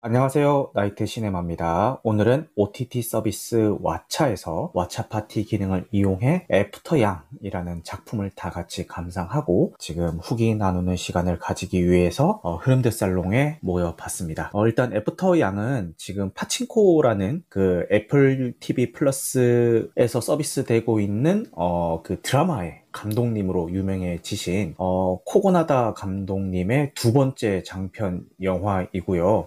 [0.00, 0.70] 안녕하세요.
[0.74, 1.98] 나이트 시네마입니다.
[2.04, 10.20] 오늘은 OTT 서비스 왓챠에서 왓챠 파티 기능을 이용해 After Yang이라는 작품을 다 같이 감상하고 지금
[10.22, 14.50] 후기 나누는 시간을 가지기 위해서 어, 흐름드 살롱에 모여봤습니다.
[14.52, 22.82] 어, 일단 After Yang은 지금 파친코라는 그 애플 TV 플러스에서 서비스되고 있는 어, 그 드라마의
[22.92, 29.46] 감독님으로 유명해지신 어, 코고나다 감독님의 두 번째 장편 영화이고요.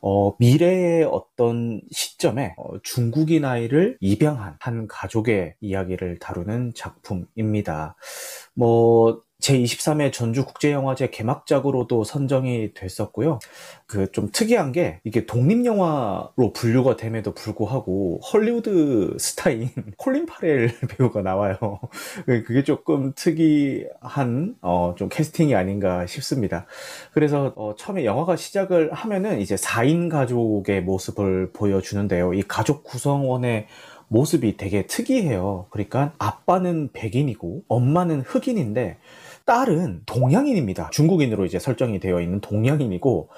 [0.00, 7.96] 어, 미래의 어떤 시점에 어, 중국인 아이를 입양한 한 가족의 이야기를 다루는 작품입니다.
[8.54, 13.40] 뭐 제23회 전주국제영화제 개막작으로도 선정이 됐었고요.
[13.86, 21.56] 그 좀 특이한 게 이게 독립영화로 분류가 됨에도 불구하고 헐리우드 스타인 콜린 파렐 배우가 나와요.
[22.26, 26.66] 그게 조금 특이한 어, 좀 캐스팅이 아닌가 싶습니다.
[27.12, 32.34] 그래서 어, 처음에 영화가 시작을 하면은 이제 4인 가족의 모습을 보여주는데요.
[32.34, 33.66] 이 가족 구성원의
[34.08, 35.66] 모습이 되게 특이해요.
[35.70, 38.98] 그러니까 아빠는 백인이고 엄마는 흑인인데
[39.44, 40.90] 딸은 동양인입니다.
[40.90, 43.28] 중국인으로 이제 설정이 되어 있는 동양인이고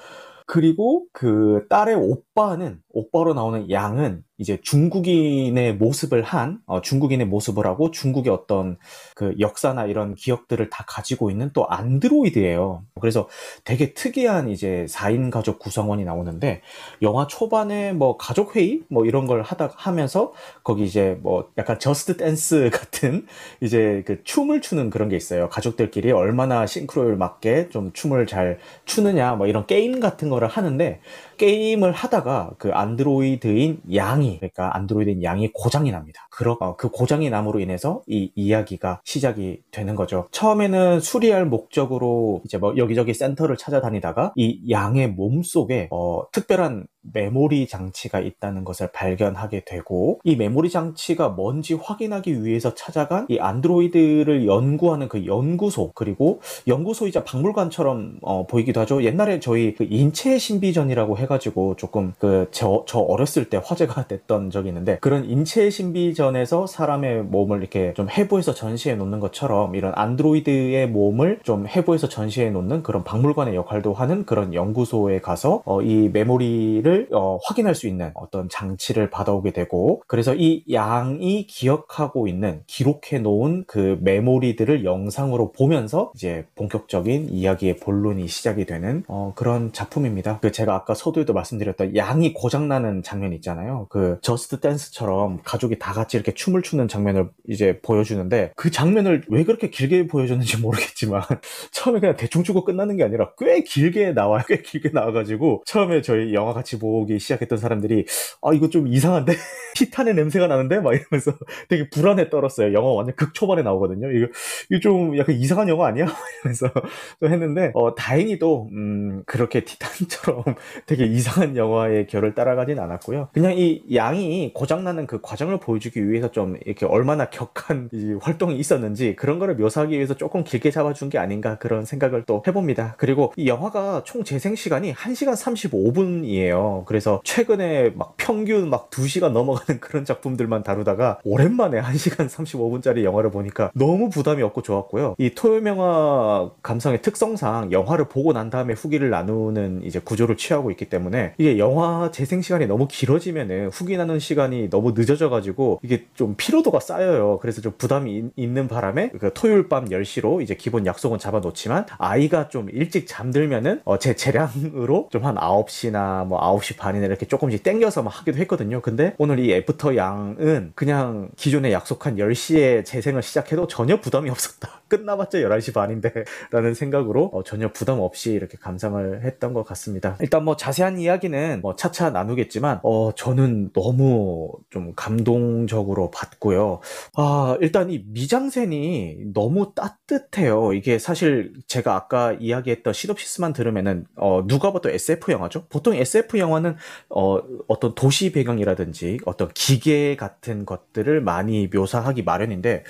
[0.45, 7.91] 그리고 그 딸의 오빠는 오빠로 나오는 양은 이제 중국인의 모습을 한 어, 중국인의 모습을 하고
[7.91, 8.77] 중국의 어떤
[9.15, 12.83] 그 역사나 이런 기억들을 다 가지고 있는 또 안드로이드예요.
[12.99, 13.27] 그래서
[13.63, 16.61] 되게 특이한 이제 4인 가족 구성원이 나오는데
[17.01, 22.17] 영화 초반에 뭐 가족 회의 뭐 이런 걸 하다 하면서 거기 이제 뭐 약간 Just
[22.17, 23.25] Dance 같은
[23.61, 25.49] 이제 그 춤을 추는 그런 게 있어요.
[25.49, 31.01] 가족들끼리 얼마나 싱크로율 맞게 좀 춤을 잘 추느냐 뭐 이런 게임 같은 거를 하는데
[31.37, 36.27] 게임을 하다가 그 안드로이드인 양이 그러니까 안드로이드인 양이 고장이 납니다.
[36.31, 40.27] 그러, 어, 그 고장이 남으로 인해서 이 이야기가 시작이 되는 거죠.
[40.31, 47.67] 처음에는 수리할 목적으로 이제 뭐 여기저기 센터를 찾아다니다가 이 양의 몸 속에 어, 특별한 메모리
[47.67, 55.07] 장치가 있다는 것을 발견하게 되고 이 메모리 장치가 뭔지 확인하기 위해서 찾아간 이 안드로이드를 연구하는
[55.07, 59.03] 그 연구소 그리고 연구소이자 박물관처럼 어, 보이기도 하죠.
[59.03, 64.97] 옛날에 저희 그 인체 신비전이라고 해가지고 조금 그저 저 어렸을 때 화제가 됐던 적이 있는데
[64.99, 71.67] 그런 인체 신비전에서 사람의 몸을 이렇게 좀 해부해서 전시해 놓는 것처럼 이런 안드로이드의 몸을 좀
[71.67, 77.37] 해부해서 전시해 놓는 그런 박물관의 역할도 하는 그런 연구소에 가서 어, 이 메모리를 것을 어,
[77.43, 83.97] 확인할 수 있는 어떤 장치를 받아오게 되고 그래서 이 양이 기억하고 있는 기록해 놓은 그
[84.01, 90.39] 메모리들을 영상으로 보면서 이제 본격적인 이야기의 본론이 시작이 되는 어, 그런 작품입니다.
[90.41, 93.87] 그 제가 아까 서두에도 말씀드렸던 양이 고장나는 장면 있잖아요.
[93.89, 99.43] 그 저스트 댄스처럼 가족이 다 같이 이렇게 춤을 추는 장면을 이제 보여주는데 그 장면을 왜
[99.43, 101.21] 그렇게 길게 보여줬는지 모르겠지만
[101.71, 104.43] 처음에 그냥 대충 추고 끝나는 게 아니라 꽤 길게 나와요.
[104.47, 108.05] 꽤 길게 나와가지고 처음에 저희 영화 같이 보기 시작했던 사람들이
[108.41, 109.33] 아 이거 좀 이상한데
[109.75, 111.33] 티탄의 냄새가 나는데 막 이러면서
[111.67, 112.73] 되게 불안에 떨었어요.
[112.73, 114.11] 영화 완전 극 초반에 나오거든요.
[114.11, 114.27] 이거
[114.71, 116.05] 이거 좀 약간 이상한 영화 아니야?
[116.41, 116.71] 이러면서
[117.19, 120.43] 또 했는데 어, 다행히도 음, 그렇게 티탄처럼
[120.85, 123.29] 되게 이상한 영화의 결을 따라가진 않았고요.
[123.33, 127.89] 그냥 이 양이 고장나는 그 과정을 보여주기 위해서 좀 이렇게 얼마나 격한
[128.21, 132.95] 활동이 있었는지 그런 거를 묘사하기 위해서 조금 길게 잡아준 게 아닌가 그런 생각을 또 해봅니다.
[132.97, 136.74] 그리고 이 영화가 총 재생 시간이 1시간 35분이에요.
[136.85, 143.71] 그래서 최근에 막 평균 막 2시간 넘어가는 그런 작품들만 다루다가 오랜만에 1시간 35분짜리 영화를 보니까
[143.73, 145.15] 너무 부담이 없고 좋았고요.
[145.17, 151.33] 이 토요명화 감성의 특성상 영화를 보고 난 다음에 후기를 나누는 이제 구조를 취하고 있기 때문에
[151.37, 156.79] 이게 영화 재생 시간이 너무 길어지면은 후기 나누는 시간이 너무 늦어져 가지고 이게 좀 피로도가
[156.79, 157.39] 쌓여요.
[157.41, 162.47] 그래서 좀 부담이 있는 바람에 그 토요일 밤 10시로 이제 기본 약속은 잡아 놓지만 아이가
[162.49, 167.63] 좀 일찍 잠들면은 어 제 재량으로 좀 한 9시나 뭐 9시 9시 반이나 이렇게 조금씩
[167.63, 168.81] 땡겨서 막 하기도 했거든요.
[168.81, 174.81] 근데 오늘 이 애프터 양은 그냥 기존에 약속한 10시에 재생을 시작해도 전혀 부담이 없었다.
[174.87, 176.11] 끝나봤자 11시 반인데
[176.51, 180.17] 라는 생각으로 어, 전혀 부담 없이 이렇게 감상을 했던 것 같습니다.
[180.21, 186.79] 일단 뭐 자세한 이야기는 뭐 차차 나누겠지만 어, 저는 너무 좀 감동적으로 봤고요.
[187.15, 190.73] 아, 일단 이 미장센이 너무 따뜻해요.
[190.73, 195.65] 이게 사실 제가 아까 이야기했던 시놉시스만 들으면은 어, 누가 봐도 SF 영화죠.
[195.67, 196.75] 보통 SF 영화 는
[197.09, 202.83] 어, 어떤 도시 배경이라든지 어떤 기계 같은 것들을 많이 묘사하기 마련인데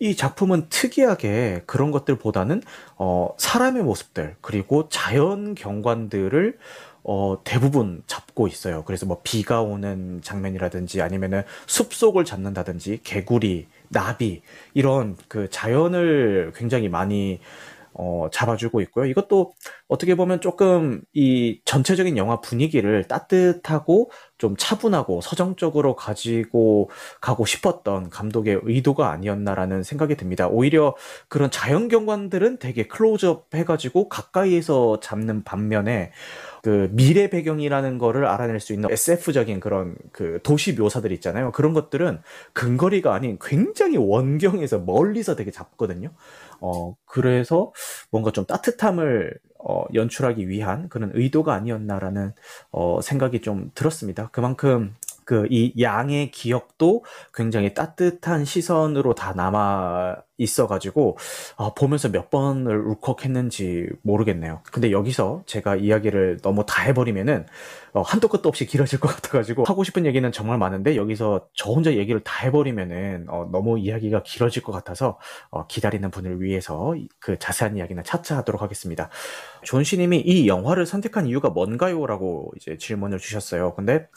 [0.00, 2.62] 이 작품은 특이하게 그런 것들보다는
[2.96, 6.58] 어, 사람의 모습들 그리고 자연 경관들을
[7.04, 8.84] 어, 대부분 잡고 있어요.
[8.84, 14.42] 그래서 뭐 비가 오는 장면이라든지 아니면은 숲속을 잡는다든지 개구리, 나비
[14.72, 17.40] 이런 그 자연을 굉장히 많이
[18.02, 19.06] 어, 잡아주고 있고요.
[19.06, 19.54] 이것도
[19.86, 26.90] 어떻게 보면 조금 이 전체적인 영화 분위기를 따뜻하고 좀 차분하고 서정적으로 가지고
[27.20, 30.48] 가고 싶었던 감독의 의도가 아니었나라는 생각이 듭니다.
[30.48, 30.96] 오히려
[31.28, 36.10] 그런 자연 경관들은 되게 클로즈업 해가지고 가까이에서 잡는 반면에
[36.62, 41.52] 그 미래 배경이라는 거를 알아낼 수 있는 SF적인 그런 그 도시 묘사들 있잖아요.
[41.52, 42.20] 그런 것들은
[42.52, 46.10] 근거리가 아닌 굉장히 원경에서 멀리서 되게 잡거든요.
[46.62, 47.72] 어, 그래서
[48.10, 52.32] 뭔가 좀 따뜻함을 어, 연출하기 위한 그런 의도가 아니었나라는
[52.70, 54.28] 어, 생각이 좀 들었습니다.
[54.32, 57.04] 그만큼 그 이 양의 기억도
[57.34, 61.18] 굉장히 따뜻한 시선으로 다 남아 있어가지고
[61.56, 64.62] 어, 보면서 몇 번을 울컥했는지 모르겠네요.
[64.72, 67.46] 근데 여기서 제가 이야기를 너무 다 해버리면은
[67.92, 71.92] 어, 한도 끝도 없이 길어질 것 같아가지고 하고 싶은 얘기는 정말 많은데 여기서 저 혼자
[71.94, 75.18] 얘기를 다 해버리면은 어, 너무 이야기가 길어질 것 같아서
[75.50, 79.10] 어, 기다리는 분을 위해서 그 자세한 이야기는 차차 하도록 하겠습니다.
[79.62, 83.74] 존씨님이 이 영화를 선택한 이유가 뭔가요?라고 이제 질문을 주셨어요.
[83.74, 84.08] 근데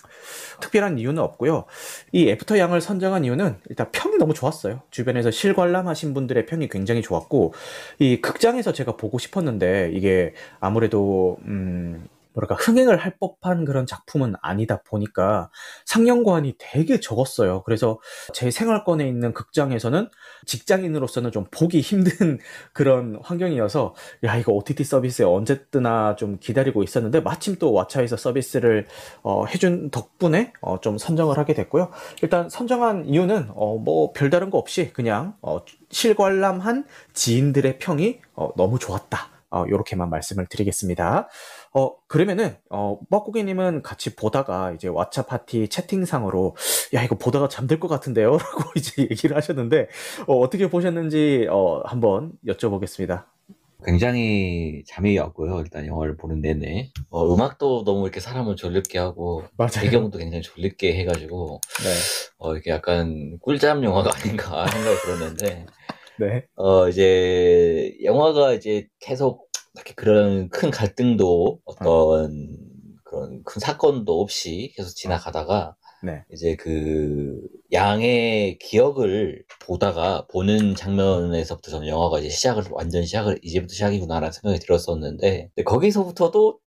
[0.62, 1.66] 특별한 이유는 없고요.
[2.12, 4.81] 이 애프터 양을 선정한 이유는 일단 평이 너무 좋았어요.
[4.92, 7.54] 주변에서 실관람하신 분들의 평이 굉장히 좋았고
[8.00, 14.81] 이 극장에서 제가 보고 싶었는데 이게 아무래도 음 뭐랄까 흥행을 할 법한 그런 작품은 아니다
[14.83, 15.49] 보니까
[15.85, 17.63] 상영관이 되게 적었어요.
[17.63, 17.99] 그래서
[18.33, 20.09] 제 생활권에 있는 극장에서는
[20.45, 22.39] 직장인으로서는 좀 보기 힘든
[22.73, 23.95] 그런 환경이어서
[24.25, 28.88] 야 이거 OTT 서비스에 언제 뜨나 좀 기다리고 있었는데 마침 또 왓챠에서 서비스를
[29.23, 31.89] 어, 해준 덕분에 어, 좀 선정을 하게 됐고요.
[32.21, 35.59] 일단 선정한 이유는 어, 뭐 별다른 거 없이 그냥 어,
[35.89, 39.35] 실관람한 지인들의 평이 어, 너무 좋았다.
[39.51, 41.29] 어, 요렇게만 말씀을 드리겠습니다.
[41.77, 46.56] 어, 그러면은, 어, 뻐꾸기님은 같이 보다가 이제 왓챠 파티 채팅상으로,
[46.94, 48.38] 야, 이거 보다가 잠들 것 같은데요?
[48.39, 49.89] 라고 이제 얘기를 하셨는데,
[50.25, 53.25] 어, 떻게 보셨는지, 어, 한번 여쭤보겠습니다.
[53.83, 55.60] 굉장히 잠이 왔고요.
[55.60, 56.92] 일단 영화를 보는 내내.
[57.10, 59.72] 어, 음악도 너무 이렇게 사람을 졸립게 하고, 맞아요.
[59.81, 61.89] 배경도 굉장히 졸립게 해가지고, 네.
[62.38, 65.66] 어, 이게 약간 꿀잠 영화가 아닌가 생각이 들었는데,
[66.22, 66.45] 네.
[66.56, 69.45] 어, 이제, 영화가 이제 계속
[69.75, 72.57] 이렇게 그런 큰 갈등도 어떤
[73.04, 76.24] 그런 큰 사건도 없이 계속 지나가다가 네.
[76.31, 77.39] 이제 그
[77.72, 85.50] 양의 기억을 보다가 보는 장면에서부터 저는 영화가 이제 시작을 완전 시작을 이제부터 시작이구나라는 생각이 들었었는데
[85.66, 86.60] 거기서부터도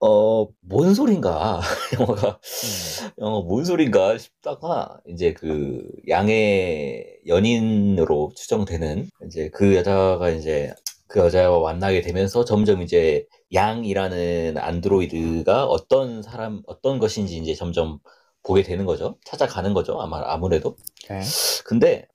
[0.00, 1.60] 어뭔 소린가
[1.98, 3.10] 영화가 음.
[3.18, 10.72] 영화 뭔 소린가 싶다가 이제 그 양의 연인으로 추정되는 이제 그 여자가 이제
[11.08, 17.98] 그 여자와 만나게 되면서 점점 이제 양이라는 안드로이드가 어떤 사람, 어떤 것인지 이제 점점
[18.42, 19.18] 보게 되는 거죠.
[19.24, 20.00] 찾아가는 거죠.
[20.00, 20.76] 아마, 아무래도.
[21.08, 21.20] 네.
[21.64, 22.06] 근데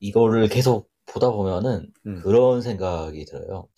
[0.00, 2.20] 이거를 계속 보다 보면은 음.
[2.22, 3.68] 그런 생각이 들어요.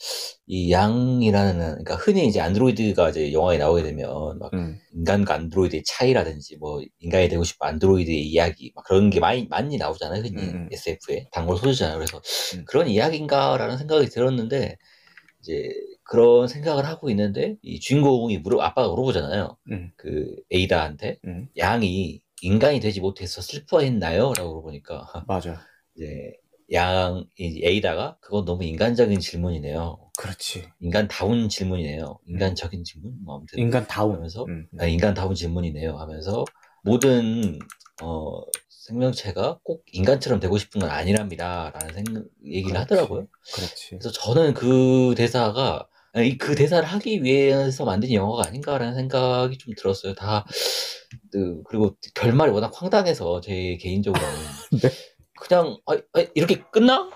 [0.46, 4.78] 이 양이라는 그러니까 흔히 이제 안드로이드가 이제 영화에 나오게 되면 막 음.
[4.92, 10.22] 인간과 안드로이드의 차이라든지 뭐 인간이 되고 싶은 안드로이드의 이야기 막 그런 게 많이 많이 나오잖아요.
[10.22, 10.68] 흔히 음.
[10.72, 11.96] SF에 단골 소주잖아요.
[11.96, 12.20] 그래서
[12.56, 12.64] 음.
[12.66, 14.76] 그런 이야기인가라는 생각이 들었는데
[15.40, 15.72] 이제
[16.02, 19.56] 그런 생각을 하고 있는데 이 주인공이 물어 아빠가 물어보잖아요.
[19.70, 19.90] 음.
[19.96, 21.48] 그 에이다한테 음.
[21.56, 25.60] 양이 인간이 되지 못해서 슬퍼했나요?라고 물어보니까 맞아.
[25.94, 26.32] 이제
[26.72, 29.98] 양 A다가 그건 너무 인간적인 질문이네요.
[30.18, 30.68] 그렇지.
[30.80, 32.18] 인간다운 질문이네요.
[32.26, 33.14] 인간적인 질문?
[33.24, 34.68] 뭐 아무튼 인간다운 하면서 음.
[34.78, 35.96] 아, 인간다운 질문이네요.
[35.98, 36.44] 하면서
[36.82, 37.58] 모든
[38.02, 42.78] 어, 생명체가 꼭 인간처럼 되고 싶은 건 아니랍니다 라는 생각, 얘기를 그렇지.
[42.78, 43.26] 하더라고요.
[43.54, 43.90] 그렇지.
[43.90, 50.14] 그래서 저는 그 대사가 아니, 그 대사를 하기 위해서 만든 영화가 아닌가라는 생각이 좀 들었어요.
[50.14, 50.44] 다
[51.30, 54.28] 그, 그리고 결말이 워낙 황당해서 제 개인적으로는
[54.82, 54.90] 네?
[55.40, 57.10] 그냥 아, 아, 이렇게 끝나?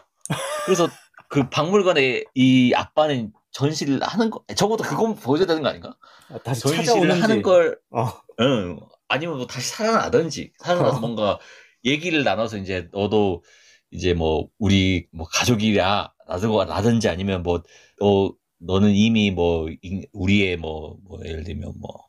[0.64, 0.88] 그래서
[1.28, 5.97] 그 박물관에 이 아빠는 전시를 하는 거 적어도 그건 보여줘야 되는 거 아닌가?
[6.31, 8.09] 아, 다시 전시를 하는 걸 어.
[8.40, 8.81] 응.
[9.09, 11.00] 아니면 뭐 다시 살아나든지 살아나서 어.
[11.00, 11.38] 뭔가
[11.85, 13.45] 얘기를 나눠서 이제 너도
[13.90, 17.62] 이제 뭐 우리 뭐 가족이야 나든가 나든지 아니면 뭐
[18.00, 19.69] 너, 너는 이미 뭐
[20.12, 22.09] 우리의 뭐, 뭐 예를 들면 뭐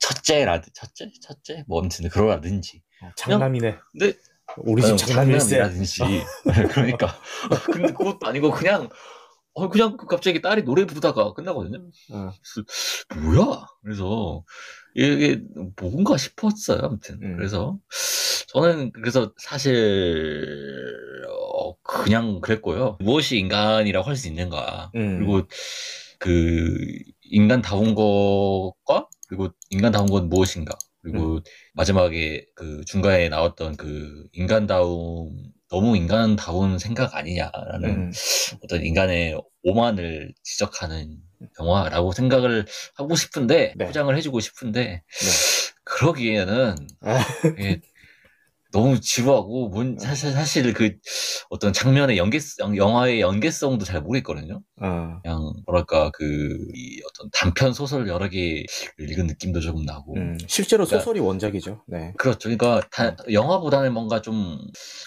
[0.00, 3.76] 첫째라든 첫째 첫째 뭐 아무튼 그러라든지 어, 장남이네.
[3.92, 4.12] 근데
[4.58, 5.58] 우리 집 장난일세.
[5.58, 6.00] 라든지
[6.72, 7.14] 그러니까
[7.72, 8.88] 근데 그것도 아니고 그냥
[9.54, 11.78] 어 그냥 그 갑자기 딸이 노래 부르다가 끝나거든요.
[12.12, 12.30] 어.
[13.22, 13.66] 뭐야?
[13.82, 14.44] 그래서
[14.94, 15.40] 이게
[15.80, 16.80] 뭔가 싶었어요.
[16.82, 17.36] 아무튼 음.
[17.36, 17.78] 그래서
[18.48, 20.94] 저는 그래서 사실
[21.28, 22.98] 어, 그냥 그랬고요.
[23.00, 24.90] 무엇이 인간이라고 할 수 있는가?
[24.94, 25.18] 음.
[25.18, 25.42] 그리고
[26.18, 26.76] 그
[27.22, 30.76] 인간다운 것과 그리고 인간다운 건 무엇인가?
[31.02, 31.40] 그리고 음.
[31.74, 38.12] 마지막에 그 중간에 나왔던 그 인간다움을 너무 인간다운 생각 아니냐라는 음.
[38.62, 41.18] 어떤 인간의 오만을 지적하는
[41.60, 42.64] 영화라고 생각을
[42.94, 43.86] 하고 싶은데 네.
[43.86, 45.30] 포장을 해주고 싶은데 네.
[45.84, 47.24] 그러기에는 아.
[48.74, 50.96] 너무 지루하고 문, 사실 사실 그
[51.48, 54.62] 어떤 장면의 연계 영화의 연계성도 잘 모르겠거든요.
[54.82, 55.20] 어.
[55.22, 56.58] 그냥 뭐랄까 그
[57.08, 58.64] 어떤 단편 소설 여러 개
[58.98, 60.16] 읽은 느낌도 조금 나고.
[60.16, 61.84] 음, 실제로 그러니까, 소설이 원작이죠.
[61.86, 62.12] 네.
[62.18, 62.48] 그렇죠.
[62.48, 63.32] 그러니까 다, 음.
[63.32, 64.58] 영화보다는 뭔가 좀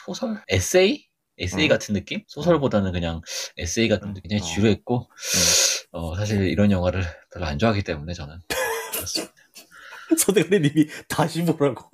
[0.06, 1.04] 소설, 에세이,
[1.38, 1.68] 에세이 어.
[1.68, 2.24] 같은 느낌?
[2.28, 3.20] 소설보다는 그냥
[3.58, 4.30] 에세이 같은 느낌.
[4.30, 4.56] 굉장히 어.
[4.56, 5.88] 지루했고, 음.
[5.92, 8.40] 어, 사실 이런 영화를 별로 안 좋아하기 때문에 저는
[8.96, 9.34] 그렇습니다.
[10.18, 11.90] 서대리님이 다시 보라고.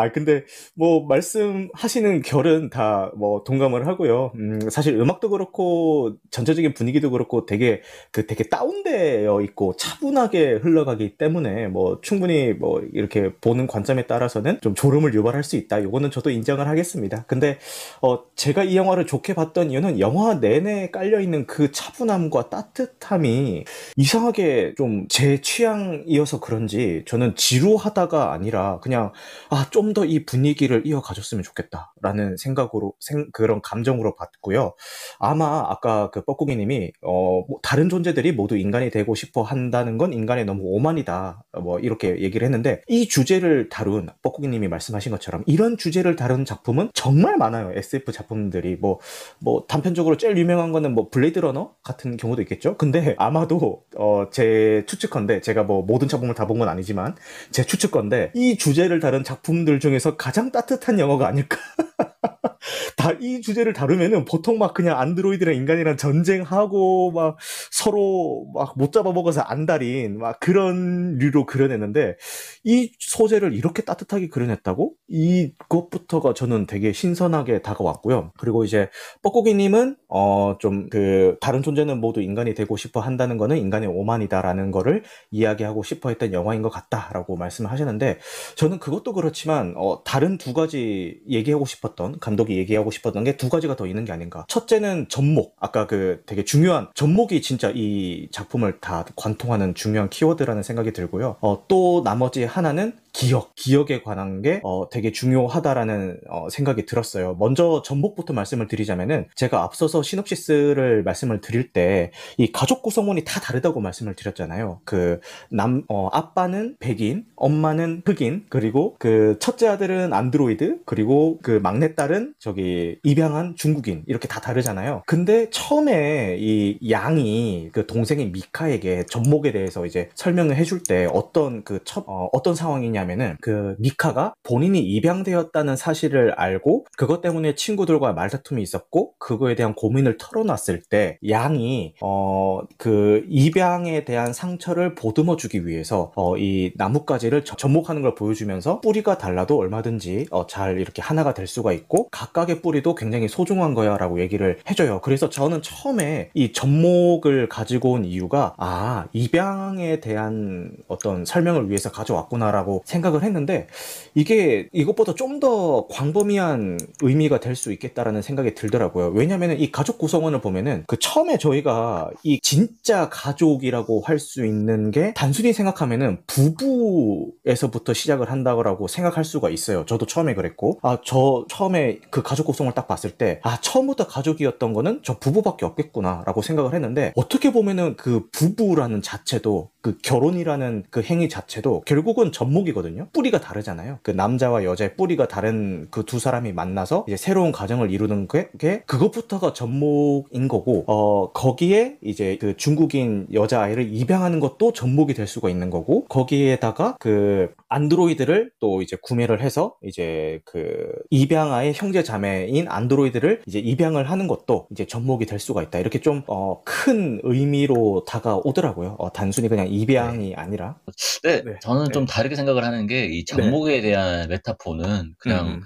[0.00, 4.32] 아, 근데 뭐 말씀하시는 결은 다 뭐 동감을 하고요.
[4.36, 7.80] 음, 사실 음악도 그렇고 전체적인 분위기도 그렇고 되게
[8.12, 14.74] 그 되게 다운되어 있고 차분하게 흘러가기 때문에 뭐 충분히 뭐 이렇게 보는 관점에 따라서는 좀
[14.74, 15.82] 졸음을 유발할 수 있다.
[15.82, 17.24] 요거는 저도 인정을 하겠습니다.
[17.26, 17.58] 근데
[18.02, 23.64] 어 제가 이 영화를 좋게 봤던 이유는 영화 내내 깔려 있는 그 차분함과 따뜻함이
[23.96, 29.12] 이상하게 좀 제 취향이어서 그런지 저는 지루하다가 아니라 그냥
[29.50, 34.74] 아좀 좀 더 이 분위기를 이어가줬으면 좋겠다라는 생각으로 생, 그런 감정으로 봤고요.
[35.18, 40.44] 아마 아까 그 뻐꾸기님이 어, 뭐 다른 존재들이 모두 인간이 되고 싶어 한다는 건 인간의
[40.44, 41.42] 너무 오만이다.
[41.62, 47.36] 뭐 이렇게 얘기를 했는데 이 주제를 다룬 뻐꾸기님이 말씀하신 것처럼 이런 주제를 다룬 작품은 정말
[47.38, 47.72] 많아요.
[47.74, 48.98] SF 작품들이 뭐뭐
[49.40, 52.76] 뭐 단편적으로 제일 유명한 거는 뭐 블레이드 러너 같은 경우도 있겠죠.
[52.76, 57.14] 근데 아마도 어, 제 추측건데 제가 뭐 모든 작품을 다 본 건 아니지만
[57.52, 61.58] 제 추측건데 이 주제를 다룬 작품 들 중에서 가장 따뜻한 영화가 아닐까.
[62.96, 67.36] 다 이 주제를 다루면은 보통 막 그냥 안드로이드랑 인간이랑 전쟁하고 막
[67.70, 72.16] 서로 막 못 잡아먹어서 안달인 막 그런 류로 그려냈는데
[72.64, 74.92] 이 소재를 이렇게 따뜻하게 그려냈다고?
[75.08, 78.32] 이것부터가 저는 되게 신선하게 다가왔고요.
[78.38, 78.88] 그리고 이제
[79.22, 85.02] 뻐꾸기님은 어 좀 그 다른 존재는 모두 인간이 되고 싶어 한다는 거는 인간의 오만이다라는 거를
[85.30, 88.18] 이야기하고 싶어 했던 영화인 것 같다라고 말씀을 하시는데
[88.56, 93.48] 저는 그것도 그렇지만 어 다른 두 가지 얘기하고 싶었던 감 독이 얘기하고 싶었던 게 두
[93.48, 94.44] 가지가 더 있는 게 아닌가.
[94.48, 95.54] 첫째는 접목.
[95.60, 101.36] 아까 그 되게 중요한 접목이 진짜 이 작품을 다 관통하는 중요한 키워드라는 생각이 들고요.
[101.40, 107.36] 어, 또 나머지 하나는 기억, 기억에 관한 게 어, 되게 중요하다라는 어, 생각이 들었어요.
[107.40, 113.80] 먼저 전복부터 말씀을 드리자면은 제가 앞서서 시놉시스를 말씀을 드릴 때 이 가족 구성원이 다 다르다고
[113.80, 114.80] 말씀을 드렸잖아요.
[114.84, 115.20] 그
[115.50, 122.98] 남, 어, 아빠는 백인, 엄마는 흑인, 그리고 그 첫째 아들은 안드로이드, 그리고 그 막내딸은 저기
[123.02, 125.02] 입양한 중국인 이렇게 다 다르잖아요.
[125.06, 131.78] 근데 처음에 이 양이 그 동생인 미카에게 전목에 대해서 이제 설명을 해줄 때 어떤 그
[131.84, 138.62] 첫, 어, 어떤 상황이냐 뭐냐면은 그 미카가 본인이 입양되었다는 사실을 알고 그것 때문에 친구들과 말다툼이
[138.62, 146.12] 있었고 그거에 대한 고민을 털어놨을 때 양이 어 그 입양에 대한 상처를 보듬어 주기 위해서
[146.16, 151.72] 어 이 나뭇가지를 접목하는 걸 보여주면서 뿌리가 달라도 얼마든지 어 잘 이렇게 하나가 될 수가
[151.72, 155.00] 있고 각각의 뿌리도 굉장히 소중한 거야라고 얘기를 해줘요.
[155.02, 162.82] 그래서 저는 처음에 이 접목을 가지고 온 이유가 아 입양에 대한 어떤 설명을 위해서 가져왔구나라고
[162.88, 163.66] 생각을 했는데
[164.14, 169.08] 이게 이것보다 좀 더 광범위한 의미가 될 수 있겠다라는 생각이 들더라고요.
[169.14, 175.12] 왜냐면은 이 가족 구성원을 보면은 그 처음에 저희가 이 진짜 가족이라고 할 수 있는 게
[175.14, 179.84] 단순히 생각하면은 부부에서부터 시작을 한다고 생각할 수가 있어요.
[179.86, 184.72] 저도 처음에 그랬고 아 저 처음에 그 가족 구성을 딱 봤을 때 아 처음부터 가족이었던
[184.72, 191.28] 거는 저 부부밖에 없겠구나라고 생각을 했는데 어떻게 보면은 그 부부라는 자체도 그 결혼이라는 그 행위
[191.28, 193.06] 자체도 결국은 접목이 거든요.
[193.12, 193.98] 뿌리가 다르잖아요.
[194.02, 198.82] 그 남자와 여자의 뿌리가 다른 그 두 사람이 만나서 이제 새로운 가정을 이루는 게, 게
[198.86, 205.68] 그것부터가 접목인 거고 어 거기에 이제 그 중국인 여자아이를 입양하는 것도 접목이 될 수가 있는
[205.68, 213.58] 거고 거기에다가 그 안드로이드를 또 이제 구매를 해서 이제 그 입양아의 형제 자매인 안드로이드를 이제
[213.58, 215.78] 입양을 하는 것도 이제 접목이 될 수가 있다.
[215.78, 218.96] 이렇게 좀어큰 의미로 다가오더라고요.
[218.98, 220.34] 어 단순히 그냥 입양이 네.
[220.34, 220.76] 아니라.
[221.22, 221.56] 네, 네.
[221.60, 221.90] 저는 네.
[221.92, 223.80] 좀 다르게 생각을 하는 게이 장목에 네.
[223.80, 225.62] 대한 메타포는 그냥 음.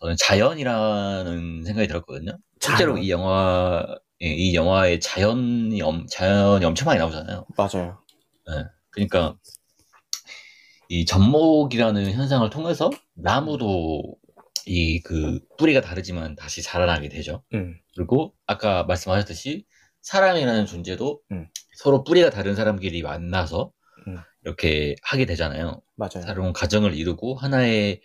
[0.00, 2.36] 저는 자연이라는 생각이 들었거든요.
[2.60, 3.04] 실제로 자연.
[3.04, 3.86] 이 영화
[4.22, 7.46] 예, 이 영화에 자연이 엄, 자연이 엄청 많이 나오잖아요.
[7.56, 7.98] 맞아요.
[8.48, 9.36] 네, 그러니까
[10.88, 14.02] 이 접목이라는 현상을 통해서 나무도
[14.66, 17.42] 이 그 뿌리가 다르지만 다시 자라나게 되죠.
[17.54, 17.76] 음.
[17.96, 19.64] 그리고 아까 말씀하셨듯이
[20.02, 21.48] 사람이라는 존재도 음.
[21.76, 23.81] 서로 뿌리가 다른 사람끼리 만나서 음.
[24.44, 25.82] 이렇게 하게 되잖아요.
[25.96, 26.24] 맞아요.
[26.26, 28.00] 새로운 가정을 이루고 하나의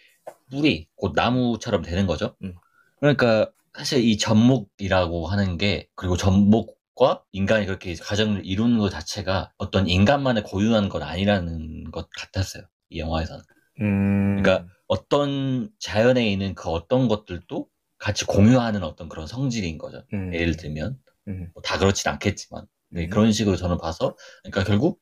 [0.51, 2.35] 뿌리, 곧 나무처럼 되는 거죠.
[2.43, 2.53] 음.
[2.99, 9.87] 그러니까 사실 이 접목이라고 하는 게 그리고 접목과 인간이 그렇게 가정을 이루는 것 자체가 어떤
[9.87, 12.63] 인간만의 고유한 건 아니라는 것 같았어요.
[12.89, 13.43] 이 영화에서는.
[13.81, 14.41] 음.
[14.41, 17.67] 그러니까 어떤 자연에 있는 그 어떤 것들도
[17.99, 20.03] 같이 공유하는 어떤 그런 성질인 거죠.
[20.13, 20.33] 음.
[20.33, 21.49] 예를 들면 음.
[21.53, 23.09] 뭐 다 그렇진 않겠지만 네, 음.
[23.09, 24.99] 그런 식으로 저는 봐서 그러니까 결국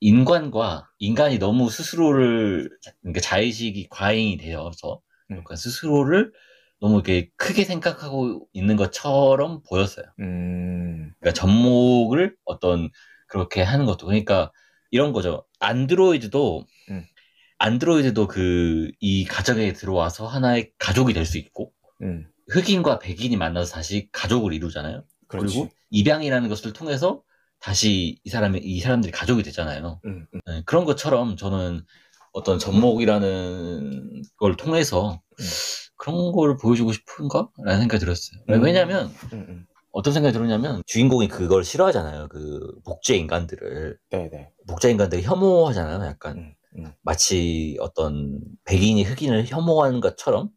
[0.00, 2.70] 인간과 인간이 너무 스스로를
[3.02, 5.00] 그러니까 자의식이 과잉이 되어서
[5.30, 5.36] 음.
[5.44, 6.32] 그러니까 스스로를
[6.80, 10.06] 너무 이렇게 크게 생각하고 있는 것처럼 보였어요.
[10.20, 11.12] 음.
[11.20, 12.90] 그러니까 접목을 어떤
[13.26, 14.52] 그렇게 하는 것도 그러니까
[14.90, 15.44] 이런 거죠.
[15.60, 17.04] 안드로이드도 음.
[17.58, 22.26] 안드로이드도 그 이 가정에 들어와서 하나의 가족이 될 수 있고 음.
[22.50, 25.04] 흑인과 백인이 만나서 다시 가족을 이루잖아요.
[25.28, 25.58] 그리 그렇지.
[25.58, 27.22] 고 입양이라는 것을 통해서
[27.60, 30.00] 다시 이 사람이 이 사람들이 가족이 되잖아요.
[30.04, 30.26] 음.
[30.34, 30.40] 음.
[30.46, 31.82] 네, 그런 것처럼 저는
[32.32, 35.44] 어떤 접목이라는 걸 통해서 음.
[35.96, 38.40] 그런 걸 보여주고 싶은가라는 생각이 들었어요.
[38.50, 38.62] 음.
[38.62, 39.46] 왜냐하면 음.
[39.48, 39.66] 음.
[39.90, 42.28] 어떤 생각이 들었냐면 주인공이 그걸 싫어하잖아요.
[42.28, 44.52] 그 복제 인간들을 네, 네.
[44.68, 46.04] 복제 인간들이 혐오하잖아요.
[46.06, 46.54] 약간.
[47.02, 50.50] 마치 어떤 백인이 흑인을 혐오하는 것처럼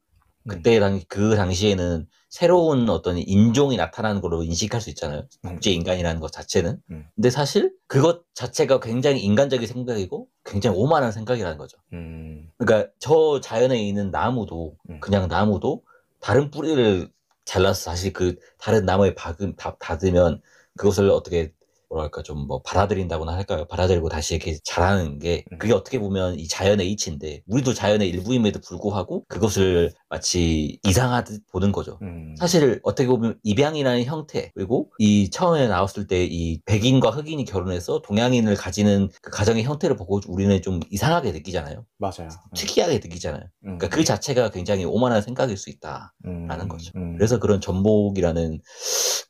[0.48, 5.28] 그때 당, 그 당시에는 새로운 어떤 인종이 나타나는 걸로 인식할 수 있잖아요.
[5.44, 5.50] 음.
[5.50, 6.82] 복제 인간이라는 것 자체는.
[6.90, 7.06] 음.
[7.14, 11.78] 근데 사실 그것 자체가 굉장히 인간적인 생각이고 굉장히 오만한 생각이라는 거죠.
[11.92, 12.50] 음.
[12.58, 15.00] 그러니까 저 자연에 있는 나무도 음.
[15.02, 15.84] 그냥 나무도
[16.22, 17.12] 다른 뿌리를
[17.44, 20.42] 잘라서 다시 그 다른 나무에 박음, 다, 닫으면
[20.78, 21.52] 그것을 어떻게
[21.92, 23.66] 뭐랄까 좀 뭐 받아들인다고나 할까요?
[23.70, 25.58] 받아들이고 다시 이렇게 자라는 게 음.
[25.60, 32.00] 그게 어떻게 보면 이 자연의 이치인데 우리도 자연의 일부임에도 불구하고 그것을 마치 이상하듯 보는 거죠.
[32.02, 32.36] 음.
[32.40, 38.56] 사실 어떻게 보면 입양이라는 형태 그리고 이 처음에 나왔을 때 이 백인과 흑인이 결혼해서 동양인을
[38.56, 41.86] 가지는 그 가정의 형태를 보고 우리는 좀 이상하게 느끼잖아요.
[41.98, 42.30] 맞아요.
[42.30, 42.54] 음.
[42.56, 43.44] 특이하게 느끼잖아요.
[43.66, 43.78] 음.
[43.78, 46.68] 그러니까 그 자체가 굉장히 오만한 생각일 수 있다라는 음.
[46.68, 46.92] 거죠.
[46.96, 47.18] 음.
[47.18, 48.60] 그래서 그런 전복이라는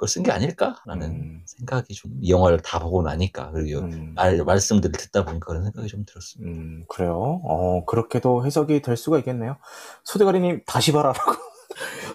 [0.01, 1.43] 걸 쓴 게 아닐까라는 음.
[1.46, 4.13] 생각이 좀 이 영화를 다 보고 나니까 그리고 음.
[4.15, 6.51] 말, 말씀들을 듣다 보니까 그런 생각이 좀 들었습니다.
[6.51, 7.41] 음, 그래요.
[7.46, 9.57] 어, 그렇게도 해석이 될 수가 있겠네요.
[10.03, 11.31] 소대가리님, 다시 봐라라고.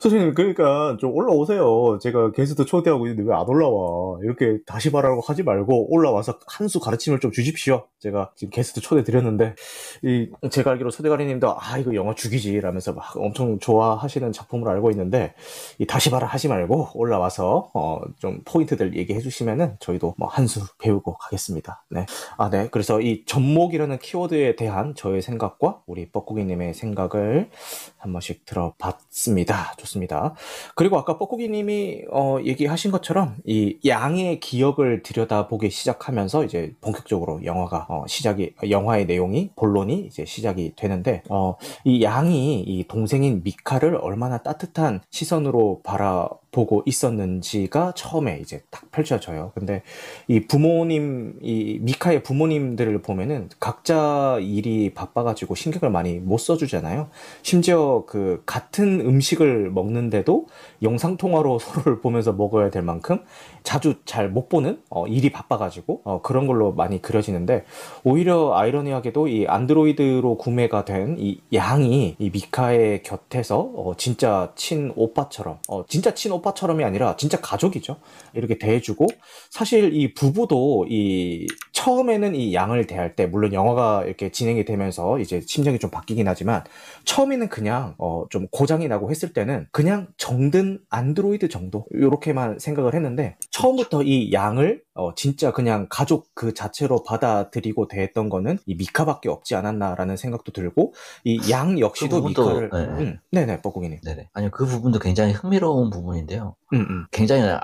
[0.00, 1.98] 선생님, 그러니까 좀 올라오세요.
[2.00, 4.18] 제가 게스트 초대하고 있는데 왜 안 올라와?
[4.22, 7.84] 이렇게 다시 봐라라고 하지 말고 올라와서 한 수 가르침을 좀 주십시오.
[8.00, 9.54] 제가 지금 게스트 초대 드렸는데,
[10.02, 12.60] 이, 제가 알기로 소대가리님도 아, 이거 영화 죽이지.
[12.60, 15.34] 라면서 막 엄청 좋아하시는 작품을 알고 있는데,
[15.78, 20.60] 이 다시 봐라 하지 말고 올라와서, 어, 좀 포인트들 얘기해 주시면은 저희도 뭐 한 수
[20.78, 21.84] 배우고 가겠습니다.
[21.90, 22.06] 네.
[22.36, 22.68] 아, 네.
[22.70, 27.50] 그래서 이 접목이라는 키워드에 대한 저의 생각과 우리 뻐꾸기님의 생각을
[27.98, 29.74] 한 번씩 들어봤습니다.
[29.86, 30.34] 좋습니다.
[30.74, 38.04] 그리고 아까 뻐꾸기님이 어, 얘기하신 것처럼 이 양의 기억을 들여다보기 시작하면서 이제 본격적으로 영화가 어,
[38.06, 45.00] 시작이 영화의 내용이 본론이 이제 시작이 되는데 어, 이 양이 이 동생인 미카를 얼마나 따뜻한
[45.10, 49.52] 시선으로 바라 보고 있었는지가 처음에 이제 딱 펼쳐져요.
[49.54, 49.82] 근데
[50.26, 57.10] 이 부모님, 이 미카의 부모님들을 보면은 각자 일이 바빠가지고 신경을 많이 못 써주잖아요.
[57.42, 60.46] 심지어 그 같은 음식을 먹는데도
[60.80, 63.20] 영상통화로 서로를 보면서 먹어야 될 만큼
[63.66, 67.64] 자주 잘 못 보는 어, 일이 바빠가지고 어, 그런 걸로 많이 그려지는데
[68.04, 75.58] 오히려 아이러니하게도 이 안드로이드로 구매가 된 이 양이 이 미카의 곁에서 어, 진짜 친 오빠처럼
[75.68, 77.96] 어, 진짜 친 오빠처럼이 아니라 진짜 가족이죠.
[78.34, 79.06] 이렇게 대해주고
[79.50, 85.40] 사실 이 부부도 이 처음에는 이 양을 대할 때 물론 영화가 이렇게 진행이 되면서 이제
[85.46, 86.62] 심정이 좀 바뀌긴 하지만
[87.04, 93.36] 처음에는 그냥 어 좀 고장이 나고 했을 때는 그냥 정든 안드로이드 정도 이렇게만 생각을 했는데
[93.56, 99.54] 처음부터 이 양을 어 진짜 그냥 가족 그 자체로 받아들이고 대했던 거는 이 미카밖에 없지
[99.54, 100.92] 않았나라는 생각도 들고
[101.24, 102.78] 이 양 역시도 그 미카를 네.
[103.04, 104.28] 음, 네네 뻐꾸기님 네네.
[104.34, 106.54] 아니요, 그 부분도 굉장히 흥미로운 부분인데요.
[106.74, 107.60] 음, 음, 굉장히 아-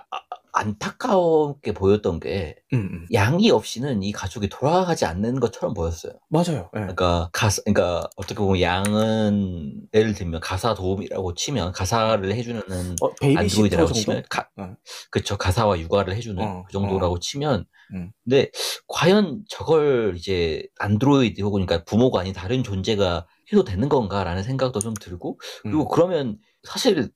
[0.52, 3.06] 안타깝게 보였던 게 음, 음.
[3.12, 6.12] 양이 없이는 이 가족이 돌아가지 않는 것처럼 보였어요.
[6.28, 6.80] 맞아요 예.
[6.80, 12.62] 그러니까 가사, 그러니까 어떻게 보면 양은 예를 들면 가사 도우미라고 치면 가사를 해주는
[13.00, 14.74] 어, 안드로이드라고 치면 가, 어.
[15.10, 18.12] 그쵸 가사와 육아를 해주는 어, 그 정도라고 치면 음.
[18.24, 18.50] 근데
[18.88, 24.92] 과연 저걸 이제 안드로이드 혹은 그러니까 부모가 아닌 다른 존재가 해도 되는 건가라는 생각도 좀
[24.94, 25.88] 들고 그리고 음.
[25.90, 27.10] 그러면 사실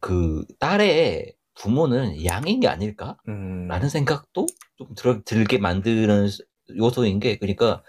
[0.00, 3.18] 그 딸의 부모는 양인 게 아닐까?
[3.28, 3.68] 음.
[3.68, 4.46] 라는 생각도
[4.76, 6.28] 좀 들, 들게 만드는
[6.78, 7.82] 요소인 게, 그러니까,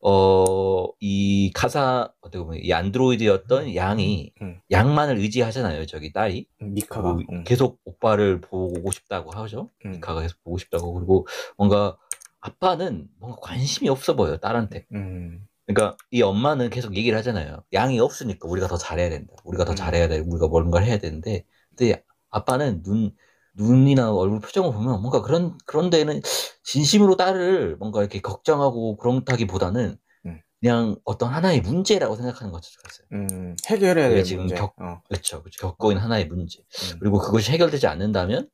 [0.00, 4.60] 어, 이 가사, 어떻게 보면, 이 안드로이드였던 양이, 음.
[4.70, 6.46] 양만을 의지하잖아요, 저기 딸이.
[6.60, 7.44] 미카가 그리고 음.
[7.44, 9.70] 계속 오빠를 보고 싶다고 하죠.
[9.84, 9.92] 음.
[9.92, 10.94] 미카가 계속 보고 싶다고.
[10.94, 11.96] 그리고 뭔가,
[12.40, 14.86] 아빠는 뭔가 관심이 없어 보여요, 딸한테.
[14.94, 15.44] 음.
[15.66, 17.64] 그러니까 이 엄마는 계속 얘기를 하잖아요.
[17.72, 19.34] 양이 없으니까 우리가 더 잘해야 된다.
[19.42, 19.76] 우리가 더 음.
[19.76, 20.20] 잘해야 돼.
[20.20, 23.12] 우리가 뭔가를 해야 되는데, 근데 아빠는 눈
[23.54, 26.20] 눈이나 얼굴 표정을 보면 뭔가 그런 그런 데는
[26.62, 30.40] 진심으로 딸을 뭔가 이렇게 걱정하고 그런다기보다는 음.
[30.60, 33.06] 그냥 어떤 하나의 문제라고 생각하는 것 같았어요.
[33.12, 34.54] 음, 해결해야 될 지금 문제.
[34.54, 35.00] 겪, 어.
[35.08, 35.60] 그렇죠, 그렇죠.
[35.68, 36.60] 겪고 있는 하나의 문제.
[36.60, 36.98] 음.
[37.00, 38.48] 그리고 그것이 해결되지 않는다면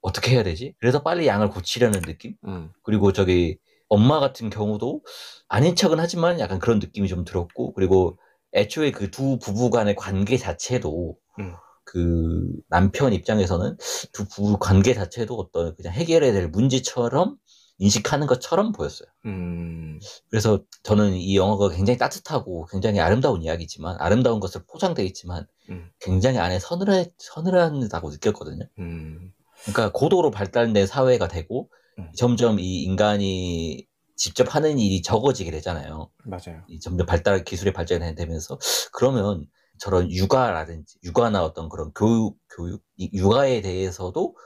[0.00, 0.74] 어떻게 해야 되지?
[0.80, 2.34] 그래서 빨리 양을 고치려는 느낌.
[2.46, 2.72] 음.
[2.82, 5.02] 그리고 저기 엄마 같은 경우도
[5.48, 8.18] 아닌 척은 하지만 약간 그런 느낌이 좀 들었고 그리고
[8.54, 11.54] 애초에 그 두 부부 간의 관계 자체도 음.
[11.90, 13.78] 그 남편 입장에서는
[14.12, 17.36] 두 부부 관계 자체도 어떤 그냥 해결해야 될 문제처럼
[17.78, 19.08] 인식하는 것처럼 보였어요.
[19.24, 19.98] 음.
[20.28, 25.88] 그래서 저는 이 영화가 굉장히 따뜻하고 굉장히 아름다운 이야기지만 아름다운 것을 포장되어 있지만 음.
[25.98, 28.64] 굉장히 안에 서늘해 서늘하다고 느꼈거든요.
[28.80, 29.32] 음.
[29.62, 32.10] 그러니까 고도로 발달된 사회가 되고 음.
[32.14, 36.10] 점점 이 인간이 직접 하는 일이 적어지게 되잖아요.
[36.24, 36.62] 맞아요.
[36.82, 38.58] 점점 발달 기술의 발전이 되면서
[38.92, 39.46] 그러면
[39.78, 44.36] 저런 육아라든지 육아나 어떤 그런 교육 교육 육아에 대해서도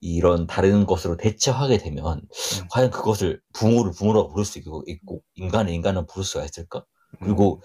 [0.00, 2.68] 이런 다른 것으로 대처하게 되면 음.
[2.70, 6.84] 과연 그것을 부모를 부모라고 부를 수 있고, 있고 인간을 인간을 부를 수가 있을까?
[7.20, 7.60] 그리고 음.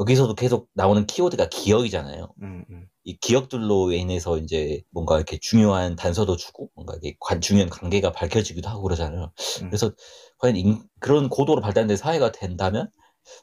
[0.00, 2.32] 여기서도 계속 나오는 키워드가 기억이잖아요.
[2.42, 2.88] 음, 음.
[3.04, 8.68] 이 기억들로 인해서 이제 뭔가 이렇게 중요한 단서도 주고 뭔가 이게 관, 중요한 관계가 밝혀지기도
[8.68, 9.32] 하고 그러잖아요.
[9.62, 9.70] 음.
[9.70, 9.92] 그래서
[10.38, 12.90] 과연 인, 그런 고도로 발달된 사회가 된다면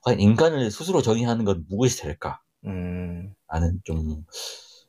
[0.04, 2.42] 과연 인간을 스스로 정의하는 건 무엇이 될까?
[2.66, 3.34] 음.
[3.52, 4.26] 나는 좀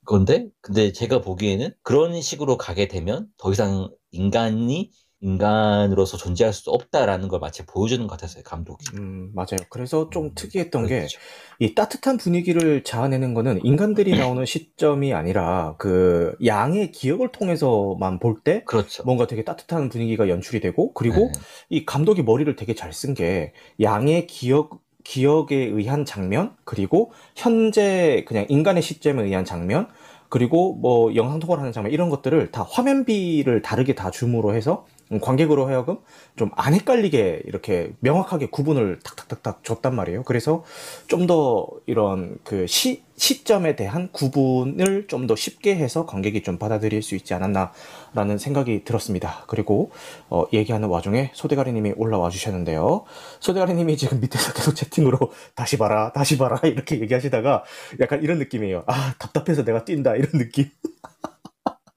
[0.06, 7.28] 그런데 근데 제가 보기에는 그런 식으로 가게 되면 더 이상 인간이 인간으로서 존재할 수 없다라는
[7.28, 8.84] 걸 마치 보여주는 것 같았어요 감독이.
[8.94, 9.58] 음 맞아요.
[9.70, 11.18] 그래서 좀 음, 특이했던 그렇죠.
[11.58, 18.62] 게이 따뜻한 분위기를 자아내는 거는 인간들이 나오는 시점이 아니라 그 양의 기억을 통해서만 볼 때
[18.64, 19.02] 그렇죠.
[19.04, 21.40] 뭔가 되게 따뜻한 분위기가 연출이 되고 그리고 네.
[21.70, 28.46] 이 감독이 머리를 되게 잘 쓴 게 양의 기억 기억에 의한 장면 그리고 현재 그냥
[28.48, 29.88] 인간의 시점에 의한 장면
[30.28, 34.93] 그리고 뭐 영상 통화를 하는 장면 이런 것들을 다 화면비를 다르게 다 줌으로 해서 음,
[35.20, 35.98] 관객으로 하여금
[36.36, 40.22] 좀 안 헷갈리게 이렇게 명확하게 구분을 탁탁탁탁 줬단 말이에요.
[40.24, 40.64] 그래서
[41.06, 47.02] 좀 더 이런 그 시, 시점에 대한 구분을 좀 더 쉽게 해서 관객이 좀 받아들일
[47.02, 49.44] 수 있지 않았나라는 생각이 들었습니다.
[49.46, 49.90] 그리고
[50.28, 53.04] 어, 얘기하는 와중에 소대가리님이 올라와 주셨는데요.
[53.40, 55.18] 소대가리님이 지금 밑에서 계속 채팅으로
[55.56, 57.64] 다시 봐라, 다시 봐라 이렇게 얘기하시다가
[58.00, 58.84] 약간 이런 느낌이에요.
[58.86, 60.68] 아 답답해서 내가 뛴다 이런 느낌.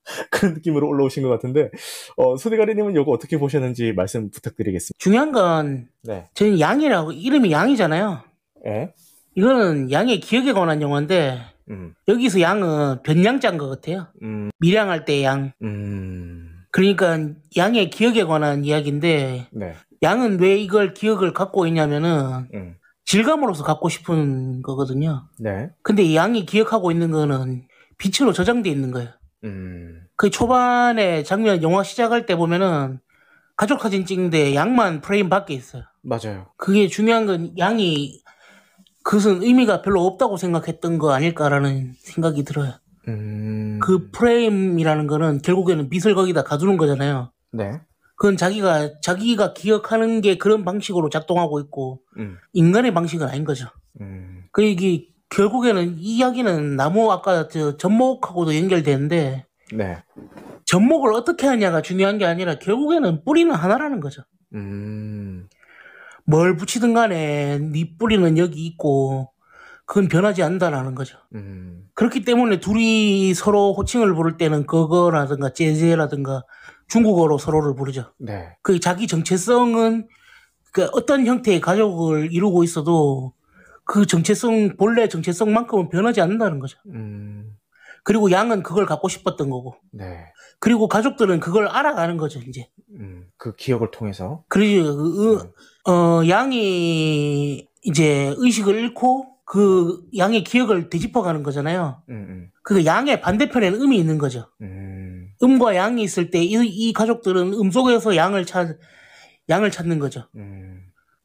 [0.32, 1.70] 그런 느낌으로 올라오신 것 같은데
[2.16, 4.98] 어, 소대가리님은 이거 어떻게 보셨는지 말씀 부탁드리겠습니다.
[4.98, 6.26] 중요한 건 네.
[6.34, 8.22] 저는 양이라고 이름이 양이잖아요.
[8.66, 8.94] 예?
[9.36, 11.40] 이거는 양의 기억에 관한 영화인데
[11.70, 11.94] 음.
[12.08, 14.08] 여기서 양은 변양자인 것 같아요.
[14.24, 14.50] 음.
[14.60, 15.52] 밀양할 때 양.
[15.62, 16.50] 음.
[16.72, 17.20] 그러니까
[17.56, 19.74] 양의 기억에 관한 이야기인데 네.
[20.04, 22.76] 양은 왜 이걸 기억을 갖고 있냐면은 음.
[23.06, 25.28] 질감으로서 갖고 싶은 거거든요.
[25.40, 25.70] 네.
[25.82, 27.64] 근데 이 양이 기억하고 있는 거는
[27.98, 29.10] 빛으로 저장돼 있는 거예요.
[29.48, 30.02] 음.
[30.16, 33.00] 그 초반에 장면 영화 시작할 때 보면은
[33.56, 35.84] 가족 사진 찍는데 양만 프레임 밖에 있어요.
[36.02, 36.48] 맞아요.
[36.58, 38.22] 그게 중요한 건 양이
[39.04, 42.74] 그것은 의미가 별로 없다고 생각했던 거 아닐까라는 생각이 들어요.
[43.08, 43.80] 음...
[43.82, 47.32] 그 프레임이라는 거는 결국에는 빛을 거기다 가두는 거잖아요.
[47.52, 47.82] 네.
[48.18, 52.38] 그건 자기가 자기가 기억하는 게 그런 방식으로 작동하고 있고 음.
[52.54, 53.68] 인간의 방식은 아닌 거죠.
[54.02, 54.44] 음.
[54.52, 60.04] 그 이게 결국에는 이 이야기는 나무 아까 저 접목하고도 연결되는데 네.
[60.66, 64.24] 접목을 어떻게 하냐가 중요한 게 아니라 결국에는 뿌리는 하나라는 거죠.
[64.54, 65.48] 음.
[66.26, 69.32] 뭘 붙이든 간에 네 뿌리는 여기 있고
[69.86, 71.18] 그건 변하지 않는다라는 거죠.
[71.36, 71.86] 음.
[71.94, 76.44] 그렇기 때문에 둘이 서로 호칭을 부를 때는 그거라든가 제제라든가
[76.90, 78.14] 중국어로 서로를 부르죠.
[78.20, 78.50] 네.
[78.62, 80.08] 그 자기 정체성은
[80.74, 83.34] 그 어떤 형태의 가족을 이루고 있어도
[83.88, 86.78] 그 정체성 본래 정체성만큼은 변하지 않는다는 거죠.
[86.94, 87.56] 음.
[88.04, 89.76] 그리고 양은 그걸 갖고 싶었던 거고.
[89.92, 90.26] 네.
[90.60, 92.70] 그리고 가족들은 그걸 알아가는 거죠, 이제.
[92.92, 94.44] 음, 그 기억을 통해서.
[94.50, 95.92] 그리고 그, 음.
[95.92, 102.02] 어, 양이 이제 의식을 잃고 그 양의 기억을 되짚어가는 거잖아요.
[102.10, 102.52] 음, 음.
[102.64, 104.48] 그 양의 반대편에는 음이 있는 거죠.
[104.62, 105.30] 음.
[105.42, 108.78] 음과 양이 있을 때 이, 이 가족들은 음 속에서 양을 찾
[109.50, 110.26] 양을 찾는 거죠.
[110.36, 110.77] 음.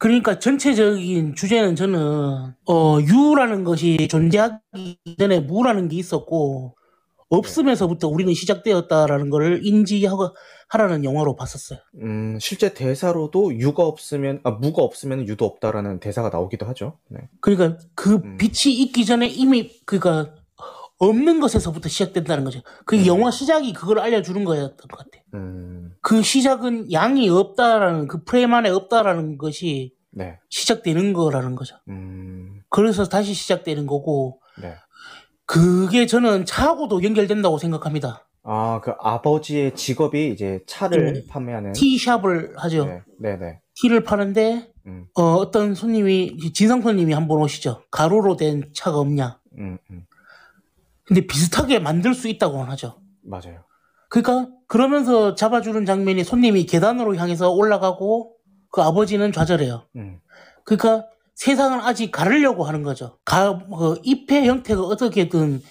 [0.03, 6.75] 그러니까 전체적인 주제는 저는 어 유라는 것이 존재하기 전에 무라는 게 있었고
[7.29, 10.35] 없으면서부터 우리는 시작되었다라는 것을 인지하고
[10.67, 11.79] 하라는 영화로 봤었어요.
[12.01, 16.97] 음, 실제 대사로도 유가 없으면 아 무가 없으면 유도 없다라는 대사가 나오기도 하죠.
[17.07, 17.19] 네.
[17.39, 18.37] 그러니까 그 음.
[18.37, 20.35] 빛이 있기 전에 이미 그니까
[21.07, 22.61] 없는 것에서부터 시작된다는 거죠.
[22.85, 23.05] 그 음.
[23.07, 25.09] 영화 시작이 그걸 알려주는 거였던 것 같아.
[25.35, 25.91] 음.
[26.01, 30.37] 그 시작은 양이 없다라는 그 프레임 안에 없다라는 것이 네.
[30.49, 31.75] 시작되는 거라는 거죠.
[31.89, 32.61] 음.
[32.69, 34.73] 그래서 다시 시작되는 거고 네.
[35.45, 38.27] 그게 저는 차하고도 연결된다고 생각합니다.
[38.43, 41.23] 아, 그 아버지의 직업이 이제 차를 네.
[41.29, 42.85] 판매하는 티샵을 하죠.
[42.85, 43.59] 네, 네, 네.
[43.75, 45.05] 티를 파는데 음.
[45.15, 47.83] 어, 어떤 손님이 진상 손님이 한 번 오시죠.
[47.89, 49.39] 가로로 된 차가 없냐.
[49.57, 50.05] 음, 음.
[51.05, 53.01] 근데 비슷하게 만들 수 있다고는 하죠.
[53.23, 53.63] 맞아요.
[54.09, 58.35] 그러니까 그러면서 잡아주는 장면이 손님이 계단으로 향해서 올라가고
[58.71, 59.87] 그 아버지는 좌절해요.
[59.95, 60.19] 음.
[60.65, 63.17] 그러니까 세상을 아직 가르려고 하는 거죠.
[63.25, 65.61] 가, 그 잎의 형태가 어떻게든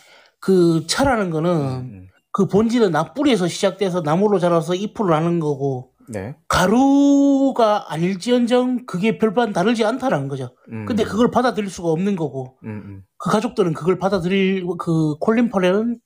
[0.40, 2.08] 그 차라는 거는 음, 음.
[2.32, 6.36] 그 본질은 나뿌리에서 시작돼서 나무로 자라서 잎으로 나는 거고 네.
[6.48, 10.54] 가루가 아닐지언정 그게 별반 다르지 않다라는 거죠.
[10.70, 10.84] 음.
[10.86, 13.04] 근데 그걸 받아들일 수가 없는 거고 음, 음.
[13.18, 16.00] 그 가족들은 그걸 받아들일 그 콜린 퍼렐은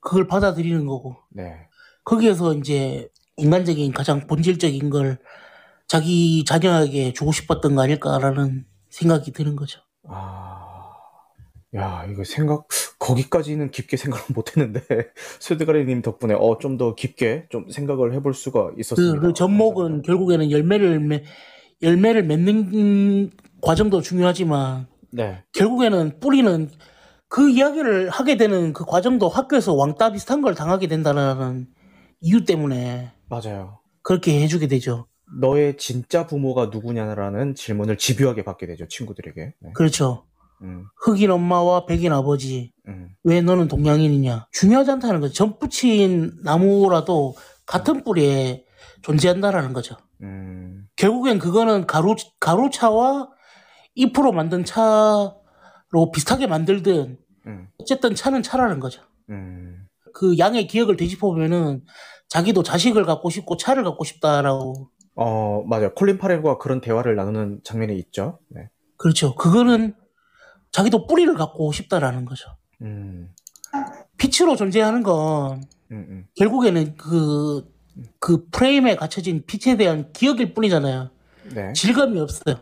[0.00, 1.68] 그걸 받아들이는 거고 네.
[2.04, 5.18] 거기에서 이제 인간적인 가장 본질적인 걸
[5.88, 9.80] 자기 자녀에게 주고 싶었던 거 아닐까라는 생각이 드는 거죠.
[10.08, 10.56] 아.
[11.74, 12.66] 야, 이거 생각,
[13.06, 14.80] 거기까지는 깊게 생각을 못 했는데,
[15.40, 19.20] 스드가리님 덕분에, 어, 좀 더 깊게 좀 생각을 해볼 수가 있었습니다.
[19.20, 21.24] 그, 그 접목은 결국에는 열매를, 맺,
[21.82, 23.30] 열매를 맺는
[23.62, 25.42] 과정도 중요하지만, 네.
[25.52, 26.68] 결국에는 뿌리는
[27.28, 31.66] 그 이야기를 하게 되는 그 과정도 학교에서 왕따 비슷한 걸 당하게 된다는
[32.20, 33.12] 이유 때문에.
[33.28, 33.80] 맞아요.
[34.02, 35.06] 그렇게 해주게 되죠.
[35.40, 39.54] 너의 진짜 부모가 누구냐라는 질문을 집요하게 받게 되죠, 친구들에게.
[39.58, 39.70] 네.
[39.74, 40.24] 그렇죠.
[40.62, 40.84] 음.
[41.04, 42.72] 흑인 엄마와 백인 아버지.
[42.88, 43.10] 음.
[43.24, 44.48] 왜 너는 동양인이냐?
[44.52, 45.34] 중요하지 않다는 거죠.
[45.34, 47.34] 전부친 나무라도
[47.66, 48.64] 같은 뿌리에
[49.02, 49.96] 존재한다라는 거죠.
[50.22, 50.86] 음.
[50.96, 53.30] 결국엔 그거는 가루, 가루차와
[53.94, 57.68] 잎으로 만든 차로 비슷하게 만들든, 음.
[57.78, 59.02] 어쨌든 차는 차라는 거죠.
[59.30, 59.86] 음.
[60.12, 61.82] 그 양의 기억을 되짚어 보면은
[62.28, 64.90] 자기도 자식을 갖고 싶고 차를 갖고 싶다라고.
[65.14, 65.94] 어, 맞아요.
[65.94, 68.38] 콜린 파렐과 그런 대화를 나누는 장면이 있죠.
[68.48, 68.68] 네.
[68.98, 69.34] 그렇죠.
[69.34, 69.94] 그거는
[70.76, 72.50] 자기도 뿌리를 갖고 싶다라는 거죠.
[72.82, 73.30] 음.
[74.18, 76.26] 빛으로 존재하는 건 음, 음.
[76.34, 77.66] 결국에는 그,
[78.20, 81.08] 그 프레임에 갖춰진 빛에 대한 기억일 뿐이잖아요.
[81.54, 81.72] 네.
[81.72, 82.56] 질감이 없어요.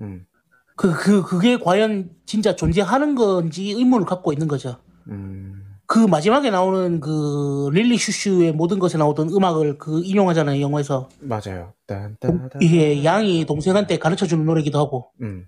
[0.00, 0.26] 음.
[0.74, 4.78] 그, 그, 그게 과연 진짜 존재하는 건지 의문을 갖고 있는 거죠.
[5.06, 5.62] 음.
[5.86, 11.08] 그 마지막에 나오는 그 릴리 슈슈의 모든 것에 나오던 음악을 그 인용하잖아요, 영화에서.
[11.20, 11.74] 맞아요.
[12.60, 15.12] 이게 양이 동생한테 가르쳐 주는 노래기도 하고.
[15.22, 15.46] 음.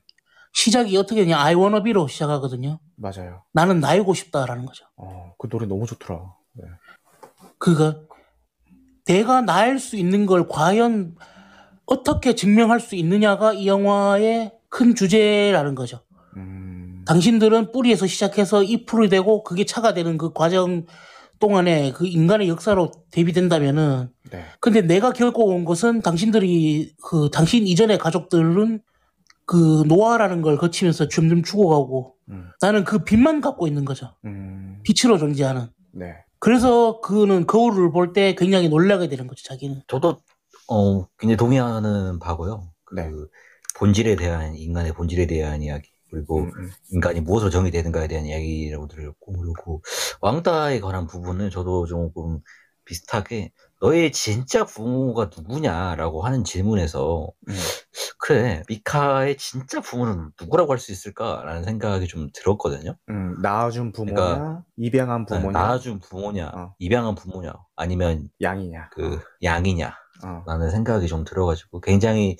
[0.53, 2.81] 시작이 어떻게 되냐 I wanna be로 시작하거든요.
[2.97, 3.43] 맞아요.
[3.53, 4.85] 나는 나이고 싶다라는 거죠.
[4.97, 6.21] 어, 그 노래 너무 좋더라.
[6.55, 6.65] 네.
[7.59, 8.01] 그가
[9.05, 11.17] 내가 나일 수 있는 걸 과연
[11.87, 16.01] 어떻게 증명할 수 있느냐가 이 영화의 큰 주제라는 거죠.
[16.37, 17.03] 음...
[17.07, 20.85] 당신들은 뿌리에서 시작해서 잎으로 되고 그게 차가 되는 그 과정
[21.39, 24.45] 동안에 그 인간의 역사로 대비된다면은 네.
[24.61, 28.83] 근데 내가 겪어온 것은 당신들이 그 당신 이전의 가족들은
[29.49, 32.51] 그 노화라는 걸 거치면서 점점 죽어가고 음.
[32.61, 34.15] 나는 그 빛만 갖고 있는 거죠.
[34.27, 34.79] 음.
[34.85, 35.69] 빛으로 존재하는.
[35.93, 36.15] 네.
[36.39, 39.83] 그래서 그는 거울을 볼 때 굉장히 놀라게 되는 거죠, 자기는.
[39.89, 40.19] 저도
[40.69, 42.71] 어 굉장히 동의하는 바고요.
[42.95, 43.11] 네.
[43.11, 43.29] 그
[43.79, 46.71] 본질에 대한 인간의 본질에 대한 이야기 그리고 음, 음.
[46.93, 49.83] 인간이 무엇으로 정의되는가에 대한 이야기라고 들었고 그리고
[50.21, 52.41] 왕따에 관한 부분은 저도 조금
[52.85, 57.55] 비슷하게 너의 진짜 부모가 누구냐라고 하는 질문에서 음.
[58.29, 62.95] 그래 미카의 진짜 부모는 누구라고 할 수 있을까라는 생각이 좀 들었거든요.
[63.09, 66.75] 음, 낳아준 부모냐, 그러니까, 입양한 네, 부모냐, 낳아준 부모냐, 어.
[66.79, 69.21] 입양한 부모냐, 아니면 양이냐, 그 어.
[69.43, 69.95] 양이냐.
[70.25, 70.43] 어.
[70.47, 72.37] 라는 생각이 좀 들어가지고 굉장히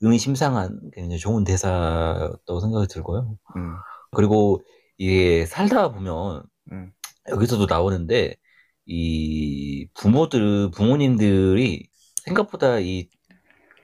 [0.00, 3.36] 의미심상한 굉장히 좋은 대사였다고 생각이 들고요.
[3.56, 3.74] 음.
[4.12, 4.62] 그리고
[4.96, 6.92] 이게 살다 보면 음.
[7.28, 8.36] 여기서도 나오는데
[8.86, 11.88] 이 부모들, 부모님들이
[12.24, 13.08] 생각보다 이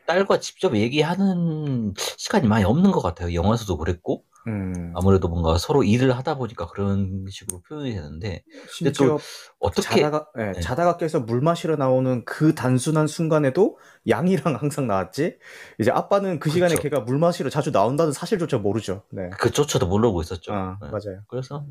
[0.09, 3.35] 딸과 직접 얘기하는 시간이 많이 없는 것 같아요.
[3.35, 4.95] 영화에서도 그랬고, 음.
[4.97, 8.43] 아무래도 뭔가 서로 일을 하다 보니까 그런 식으로 표현이 되는데,
[8.79, 9.19] 근데 또
[9.59, 10.61] 어떻게 자다가, 네, 네.
[10.61, 13.77] 자다가 깨서 물 마시러 나오는 그 단순한 순간에도
[14.09, 15.37] 양이랑 항상 나왔지.
[15.79, 16.85] 이제 아빠는 그 시간에 그쵸.
[16.85, 19.03] 걔가 물 마시러 자주 나온다는 사실조차 모르죠.
[19.11, 19.29] 네.
[19.39, 20.55] 그조차도 모르고 있었죠.
[20.55, 20.89] 아, 네.
[20.89, 21.21] 맞아요.
[21.29, 21.67] 그래서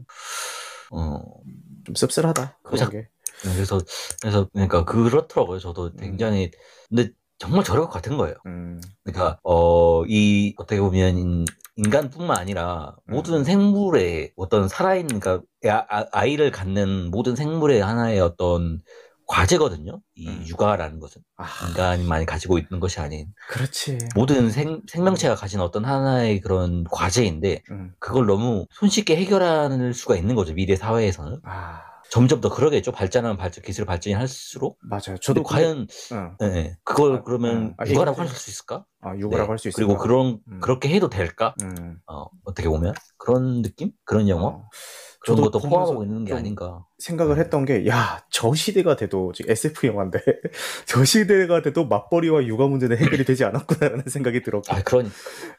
[0.92, 1.20] 어,
[1.86, 2.60] 좀 씁쓸하다.
[2.62, 3.10] 그런 게.
[3.46, 3.80] 네, 그래서
[4.22, 5.60] 그래서 그러니까 그렇더라고요.
[5.60, 5.98] 저도 음.
[5.98, 6.52] 굉장히
[6.90, 8.36] 근데 정말 저럴 것 같은 거예요.
[8.46, 8.82] 음.
[9.04, 11.46] 그러니까 어 이 어떻게 보면
[11.76, 13.44] 인간뿐만 아니라 모든 음.
[13.44, 15.46] 생물의 어떤 살아있는 그러니까
[15.90, 18.80] 아, 아이를 갖는 모든 생물의 하나의 어떤
[19.28, 20.00] 과제거든요.
[20.16, 20.46] 이 음.
[20.48, 21.46] 육아라는 것은 아.
[21.68, 23.98] 인간만이 가지고 있는 것이 아닌 그렇지.
[24.16, 27.94] 모든 생, 생명체가 가진 어떤 하나의 그런 과제인데 음.
[28.00, 31.40] 그걸 너무 손쉽게 해결할 수가 있는 거죠 미래 사회에서는.
[31.44, 31.82] 아.
[32.10, 32.92] 점점 더 그러겠죠.
[32.92, 34.78] 발전하는 발전 기술 발전이 할수록.
[34.82, 35.18] 맞아요.
[35.22, 36.38] 저도 과연 응.
[36.40, 38.86] 네, 그걸 아, 그러면 아, 육아라고 할 수 있을까?
[39.02, 39.52] 아, 육아라고 네.
[39.52, 39.86] 할수 있을까?
[39.86, 40.60] 그리고 그런 음.
[40.62, 41.54] 그렇게 해도 될까?
[41.62, 42.00] 음.
[42.08, 43.92] 어, 어떻게 보면 그런 느낌?
[44.06, 44.48] 그런 영화?
[44.48, 44.70] 어.
[45.20, 46.86] 그런 것도 포함하고 있는 게 아닌가.
[47.00, 50.20] 생각을 했던 게, 야, 저 시대가 돼도, 지금 SF 영화인데,
[50.86, 54.74] 저 시대가 돼도 맞벌이와 육아 문제는 해결이 되지 않았구나라는 생각이 들었고.
[54.74, 55.10] 아, 그러니.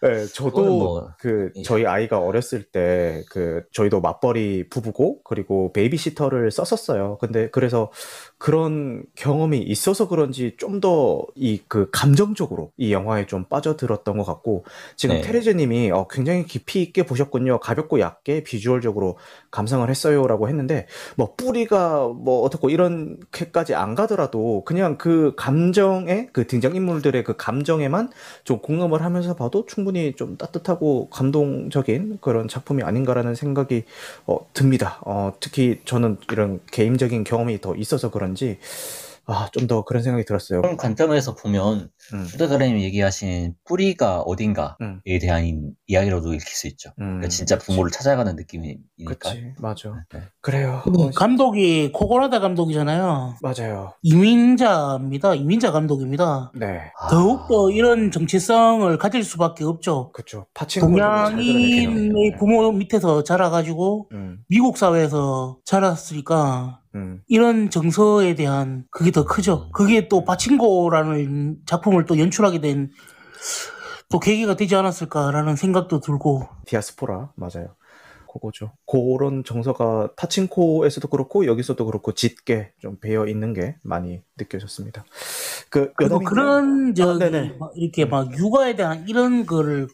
[0.02, 1.62] 네, 저도 뭐, 그, 예.
[1.62, 7.18] 저희 아이가 어렸을 때, 그, 저희도 맞벌이 부부고, 그리고 베이비시터를 썼었어요.
[7.20, 7.90] 근데 그래서
[8.38, 14.64] 그런 경험이 있어서 그런지 좀 더 이 그 감정적으로 이 영화에 좀 빠져들었던 것 같고,
[14.96, 15.20] 지금 네.
[15.22, 17.58] 테레즈 님이 어, 굉장히 깊이 있게 보셨군요.
[17.60, 19.18] 가볍고 얕게 비주얼적으로
[19.50, 26.74] 감상을 했어요라고 했는데, 뭐, 뿌리가 뭐 어떻고 이런게까지 안 가더라도 그냥 그 감정에 그 등장
[26.76, 28.10] 인물들의 그 감정에만
[28.44, 33.84] 좀 공감을 하면서 봐도 충분히 좀 따뜻하고 감동적인 그런 작품이 아닌가라는 생각이
[34.26, 35.00] 어, 듭니다.
[35.04, 38.58] 어, 특히 저는 이런 개인적인 경험이 더 있어서 그런지
[39.30, 40.62] 아, 좀 더 그런 생각이 들었어요.
[40.62, 42.22] 그런 관점에서 보면 음.
[42.22, 45.00] 후대가님이 얘기하신 뿌리가 어딘가에 음.
[45.20, 46.90] 대한 이야기로도 읽힐 수 있죠.
[47.00, 48.82] 음, 그러니까 진짜 부모를 찾아가는 느낌이니까.
[49.06, 50.04] 그치, 맞아.
[50.12, 50.20] 네.
[50.40, 50.82] 그래요.
[50.86, 53.36] 어, 감독이 코고라다 감독이잖아요.
[53.42, 53.92] 맞아요.
[54.02, 55.34] 이민자입니다.
[55.34, 56.52] 이민자 감독입니다.
[56.54, 56.80] 네.
[57.10, 60.12] 더욱더 이런 정체성을 가질 수밖에 없죠.
[60.12, 60.46] 그렇죠.
[60.80, 64.38] 동양인의 부모 밑에서 자라가지고 음.
[64.48, 67.20] 미국 사회에서 자랐으니까 음.
[67.28, 69.66] 이런 정서에 대한 그게 더 크죠.
[69.66, 69.70] 음.
[69.72, 72.90] 그게 또 파친코라는 작품을 또 연출하게 된
[74.10, 76.48] 또 계기가 되지 않았을까라는 생각도 들고.
[76.66, 77.74] 디아스포라 맞아요.
[78.30, 78.72] 그거죠.
[78.86, 85.04] 그런 정서가 파친코에서도 그렇고 여기서도 그렇고 짙게 좀 배어 있는 게 많이 느껴졌습니다.
[85.70, 89.88] 그 그리고 그런 저 아, 이렇게 막 육아에 대한 이런 거를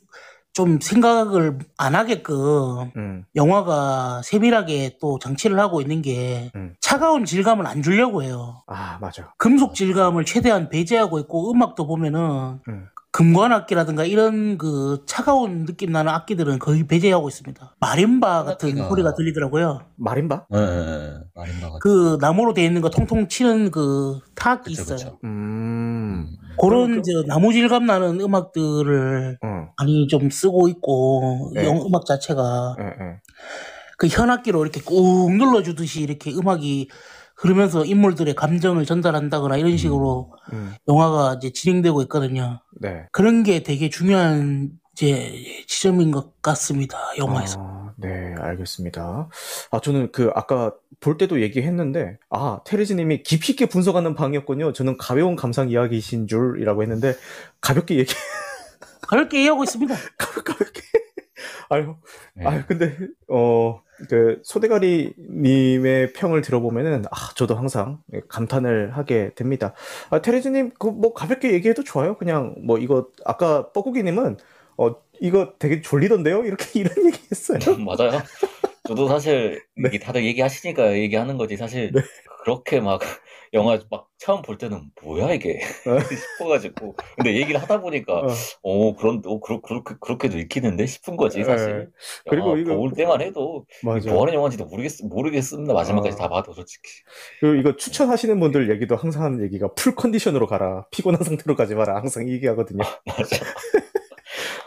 [0.54, 3.24] 좀 생각을 안 하게끔 음.
[3.34, 6.74] 영화가 세밀하게 또 장치를 하고 있는 게 음.
[6.80, 8.62] 차가운 질감을 안 주려고 해요.
[8.68, 9.34] 아, 맞아.
[9.36, 12.86] 금속 질감을 최대한 배제하고 있고 음악도 보면은 음.
[13.14, 17.76] 금관악기라든가 이런 그 차가운 느낌 나는 악기들은 거의 배제하고 있습니다.
[17.78, 18.88] 마림바 같은 악기가...
[18.88, 19.82] 소리가 들리더라고요.
[19.94, 20.46] 마림바?
[20.50, 21.78] 네, 네, 마림바 같은.
[21.80, 24.96] 그 나무로 되어 있는 거 통통 치는 그 타악기 있어요.
[24.96, 25.18] 그쵸.
[25.22, 26.26] 음.
[26.60, 29.68] 그런 저 나무 질감 나는 음악들을 음.
[29.78, 31.66] 많이 좀 쓰고 있고 네.
[31.66, 33.20] 영 음악 자체가 네, 네.
[33.96, 36.88] 그 현악기로 이렇게 꾹 눌러주듯이 이렇게 음악이
[37.44, 40.74] 그러면서 인물들의 감정을 전달한다거나 이런 식으로 음, 음.
[40.88, 42.62] 영화가 이제 진행되고 있거든요.
[42.80, 43.04] 네.
[43.12, 46.98] 그런 게 되게 중요한 이제 지점인 것 같습니다.
[47.18, 47.60] 영화에서.
[47.60, 49.28] 아, 네, 알겠습니다.
[49.70, 54.72] 아, 저는 그 아까 볼 때도 얘기했는데, 아, 테레즈님이 깊이 있게 분석하는 방이었군요.
[54.72, 57.14] 저는 가벼운 감상 이야기이신 줄이라고 했는데,
[57.60, 58.14] 가볍게 얘기.
[59.06, 59.94] 가볍게 얘기하고 있습니다.
[60.16, 60.80] 가볍게.
[61.68, 61.94] 아유,
[62.34, 62.46] 네.
[62.46, 62.96] 아유, 근데,
[63.28, 69.72] 어, 그 소대가리님의 평을 들어보면은 아 저도 항상 감탄을 하게 됩니다.
[70.10, 72.16] 아, 테레즈님 그 뭐 가볍게 얘기해도 좋아요.
[72.18, 74.36] 그냥 뭐 이거 아까 뻐꾸기님은
[74.78, 76.44] 어 이거 되게 졸리던데요?
[76.44, 77.58] 이렇게 이런 얘기 했어요.
[77.78, 78.20] 맞아요.
[78.88, 79.98] 저도 사실 네.
[79.98, 82.00] 다들 얘기하시니까 얘기하는 거지 사실 네.
[82.42, 83.00] 그렇게 막
[83.54, 85.98] 영화 막 처음 볼 때는 뭐야 이게 어.
[86.36, 88.28] 싶어가지고 근데 얘기를 하다 보니까 어,
[88.62, 91.44] 어 그런 어 그렇 그렇게 그렇게도 읽히는데 싶은 거지 네.
[91.44, 91.90] 사실.
[92.28, 94.10] 그리고 이거 볼 때만 해도 맞아.
[94.10, 96.18] 뭐 하는 영화인지도 모르겠 모르겠습니다 마지막까지 어.
[96.18, 96.90] 다 봐도 솔직히.
[97.40, 101.96] 그리고 이거 추천하시는 분들 얘기도 항상 하는 얘기가 풀 컨디션으로 가라 피곤한 상태로 가지 마라
[101.96, 102.82] 항상 얘기하거든요.
[102.82, 103.36] 아, 맞아.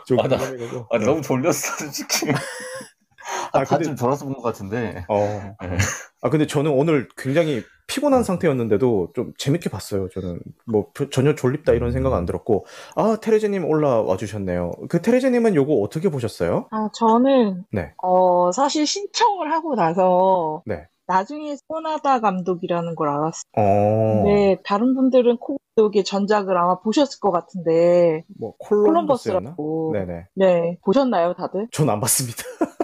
[0.08, 0.38] 좀 아, 나,
[0.90, 2.28] 아, 너무 졸렸어 솔직히.
[3.54, 5.06] 아, 근데 좀 졸아서 본 것 같은데.
[5.08, 5.18] 어.
[5.62, 5.78] 네.
[6.22, 10.10] 아 근데 저는 오늘 굉장히 피곤한 상태였는데도 좀 재밌게 봤어요.
[10.10, 14.72] 저는 뭐 전혀 졸립다 이런 생각 안 들었고 아 테레제님 올라와 주셨네요.
[14.90, 16.68] 그 테레제님은 요거 어떻게 보셨어요?
[16.72, 17.94] 아 저는 네.
[18.04, 20.88] 어 사실 신청을 하고 나서 네.
[21.08, 23.44] 나중에 소나다 감독이라는 걸 알았어요.
[23.56, 24.24] 어...
[24.26, 30.26] 근데 다른 분들은 코독의 전작을 아마 보셨을 것 같은데 뭐 콜럼버스라고 네네.
[30.36, 31.68] 네 보셨나요 다들?
[31.72, 32.44] 전 안 봤습니다.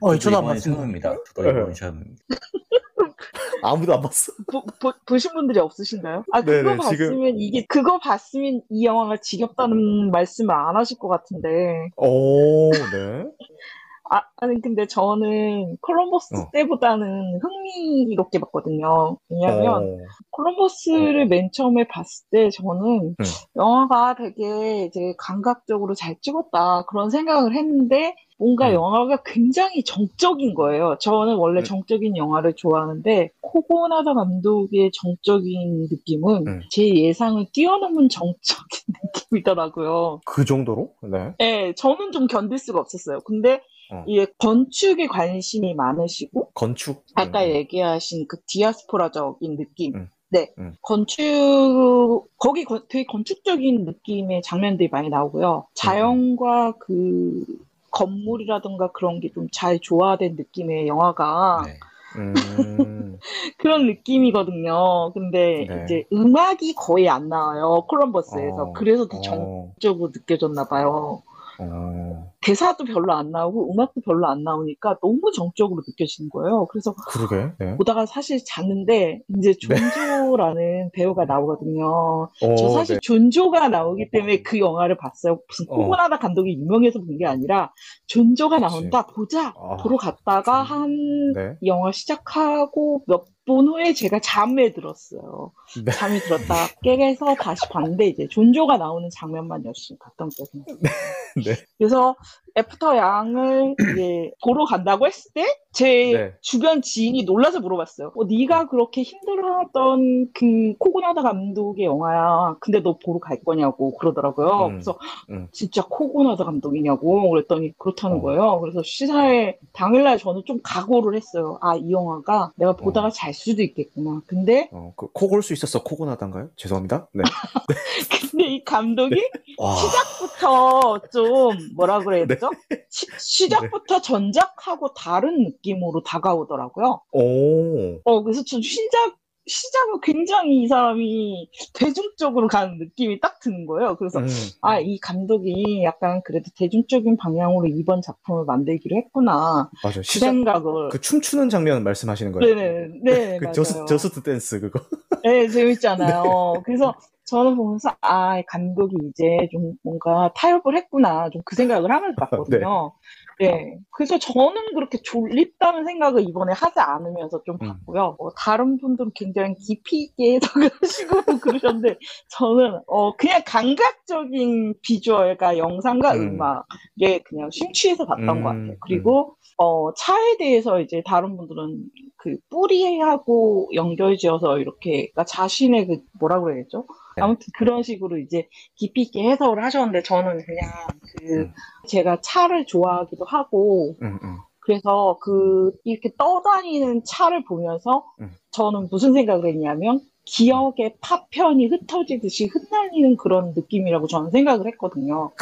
[0.00, 0.80] 어, 저도 안 봤습니다.
[0.80, 1.16] 처음입니다.
[1.34, 2.22] 저도 이번 처음입니다.
[3.62, 4.32] 아무도 안 봤어.
[4.50, 6.24] 보, 보, 보신 분들이 없으신가요?
[6.32, 7.28] 아 그거 네네, 봤으면 지금...
[7.38, 11.90] 이게 그거 봤으면 이 영화가 지겹다는 말씀을 안 하실 것 같은데.
[11.96, 13.24] 오, 네.
[14.08, 16.50] 아, 아니 근데 저는 콜럼버스 어.
[16.52, 19.18] 때보다는 흥미롭게 봤거든요.
[19.28, 19.96] 왜냐하면 어.
[20.30, 21.26] 콜럼버스를 어.
[21.26, 23.24] 맨 처음에 봤을 때 저는 음.
[23.56, 28.74] 영화가 되게 이제 감각적으로 잘 찍었다 그런 생각을 했는데 뭔가 음.
[28.74, 30.96] 영화가 굉장히 정적인 거예요.
[31.00, 31.64] 저는 원래 음.
[31.64, 36.60] 정적인 영화를 좋아하는데 코고나다 감독의 정적인 느낌은 음.
[36.70, 38.84] 제 예상을 뛰어넘은 정적인
[39.30, 40.20] 느낌이더라고요.
[40.26, 40.92] 그 정도로?
[41.02, 41.34] 네.
[41.38, 43.20] 네, 저는 좀 견딜 수가 없었어요.
[43.20, 44.04] 근데 어.
[44.08, 47.50] 예, 건축에 관심이 많으시고 건축 아까 음.
[47.50, 49.94] 얘기하신 그 디아스포라적인 느낌.
[49.94, 50.08] 음.
[50.28, 50.76] 네, 음.
[50.82, 55.68] 건축 거기 거, 되게 건축적인 느낌의 장면들이 많이 나오고요.
[55.74, 57.44] 자연과 그
[57.90, 61.78] 건물이라든가 그런 게 좀 잘 조화된 느낌의 영화가 네.
[62.18, 62.34] 음...
[63.58, 65.12] 그런 느낌이거든요.
[65.12, 65.84] 근데 네.
[65.84, 67.84] 이제 음악이 거의 안 나와요.
[67.88, 68.62] 콜럼버스에서.
[68.62, 68.72] 어...
[68.72, 69.20] 그래서 더 어.
[69.22, 70.12] 정적으로 어...
[70.14, 71.22] 느껴졌나 봐요.
[71.58, 72.32] 어...
[72.42, 76.66] 대사도 별로 안 나오고 음악도 별로 안 나오니까 너무 정적으로 느껴지는 거예요.
[76.66, 77.76] 그래서 그러게, 네.
[77.76, 79.58] 보다가 사실 잤는데 이제 네.
[79.58, 80.54] 존조라는
[80.86, 80.90] 네.
[80.92, 82.28] 배우가 나오거든요.
[82.42, 83.00] 오, 저 사실 네.
[83.02, 85.40] 존조가 나오기 때문에 그 영화를 봤어요.
[85.48, 85.76] 무슨 어.
[85.76, 87.72] 코고나다 감독이 유명해서 본 게 아니라
[88.08, 90.90] 존조가 나온다 보자 아, 보러 갔다가 한
[91.34, 91.56] 네.
[91.64, 95.52] 영화 시작하고 몇 번 후에 제가 잠에 들었어요.
[95.84, 95.92] 네.
[95.92, 100.76] 잠이 들었다 깨서 다시 봤는데 이제 존조가 나오는 장면만 열심히 봤던 기억이 나요.
[101.46, 101.54] 네.
[101.78, 102.16] 그래서
[102.56, 106.32] 애프터 양을 이제 보러 간다고 했을 때제 네.
[106.40, 108.12] 주변 지인이 놀라서 물어봤어요.
[108.16, 112.56] 어, 네가 그렇게 힘들어하던 그 코고나다 감독의 영화야.
[112.60, 114.66] 근데 너 보러 갈 거냐고 그러더라고요.
[114.66, 114.98] 음, 그래서
[115.30, 115.48] 음.
[115.52, 118.20] 진짜 코고나다 감독이냐고 그랬더니 그렇다는 어.
[118.22, 118.60] 거예요.
[118.60, 121.58] 그래서 시사회 당일날 저는 좀 각오를 했어요.
[121.62, 123.10] 아 이 영화가 내가 보다가 어.
[123.10, 124.22] 잘 수도 있겠구나.
[124.26, 126.48] 근데 어, 그, 코골 수 있었어 코고나다인가요?
[126.56, 127.08] 죄송합니다.
[127.12, 127.22] 네.
[128.32, 129.30] 근데 이 감독이 네.
[129.56, 132.26] 시작부터 좀 뭐라 그래야
[132.70, 132.86] 네.
[133.18, 134.02] 시, 작부터 네.
[134.02, 137.02] 전작하고 다른 느낌으로 다가오더라고요.
[137.12, 138.00] 오.
[138.04, 139.16] 어, 그래서 좀 시작,
[139.46, 143.96] 시작은 굉장히 이 사람이 대중적으로 가는 느낌이 딱 드는 거예요.
[143.96, 144.26] 그래서 음.
[144.60, 149.70] 아, 이 감독이 약간 그래도 대중적인 방향으로 이번 작품을 만들기로 했구나.
[149.82, 149.96] 맞아요.
[149.96, 150.88] 그 시작, 생각을.
[150.90, 152.54] 그 춤추는 장면 말씀하시는 거예요?
[152.54, 152.88] 네네.
[153.04, 153.38] 네.
[153.38, 154.80] 그 저스, just dance 그거.
[155.22, 156.22] 네, 재밌잖아요.
[156.56, 156.60] 네.
[156.64, 156.94] 그래서
[157.26, 162.92] 저는 보면서 아 감독이 이제 좀 뭔가 타협을 했구나 좀 그 생각을 하면서 봤거든요.
[163.35, 163.35] 네.
[163.38, 163.78] 네.
[163.90, 167.68] 그래서 저는 그렇게 졸립다는 생각을 이번에 하지 않으면서 좀 음.
[167.68, 168.16] 봤고요.
[168.18, 171.98] 어, 다른 분들은 굉장히 깊이 있게 해석하시고 그러셨는데
[172.30, 176.38] 저는 어, 그냥 감각적인 비주얼과 영상과 음.
[176.40, 178.42] 악에 그냥 심취해서 봤던 음.
[178.42, 178.76] 것 같아요.
[178.80, 181.84] 그리고 어, 차에 대해서 이제 다른 분들은
[182.16, 186.86] 그 뿌리하고 연결지어서 이렇게 그러니까 자신의 그 뭐라 그래야겠죠?
[187.16, 187.22] 네.
[187.22, 190.70] 아무튼 그런 식으로 이제 깊이 있게 해석을 하셨는데 저는 그냥
[191.00, 191.52] 그 음.
[191.86, 194.36] 제가 차를 좋아하기도 하고 음, 음.
[194.60, 198.30] 그래서 그 이렇게 떠다니는 차를 보면서 음.
[198.50, 205.32] 저는 무슨 생각을 했냐면 기억의 파편이 흩어지듯이 흩날리는 그런 느낌이라고 저는 생각을 했거든요.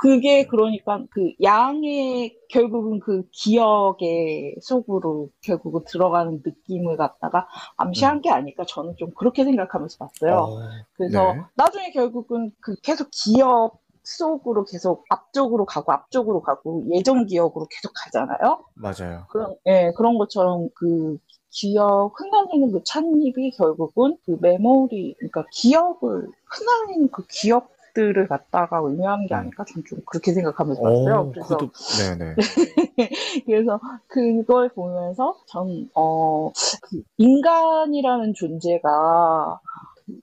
[0.00, 8.20] 그 게 그러니까 그 양의 결국은 그 기억의 속으로 결국은 들어가는 느낌을 갖다가 암시한 음.
[8.22, 10.36] 게 아닐까 저는 좀 그렇게 생각하면서 봤어요.
[10.36, 10.58] 어,
[10.94, 11.42] 그래서 네.
[11.54, 18.64] 나중에 결국은 그 계속 기억 속으로 계속 앞쪽으로 가고 앞쪽으로 가고 예전 기억으로 계속 가잖아요.
[18.74, 19.26] 맞아요.
[19.28, 21.18] 그런 예 그런 것처럼 그
[21.50, 29.26] 기억 흩날리는 그 찻잎이 결국은 그 메모리 그러니까 기억을 흩날리는 그 기억 것들을 갖다가 의미하는
[29.26, 29.40] 게 음.
[29.40, 31.30] 아닐까 좀, 좀 그렇게 생각하면서 봤어요.
[31.32, 32.34] 그래서 그것도, 네네.
[33.46, 39.60] 그래서 그걸 보면서 전 어, 그 인간이라는 존재가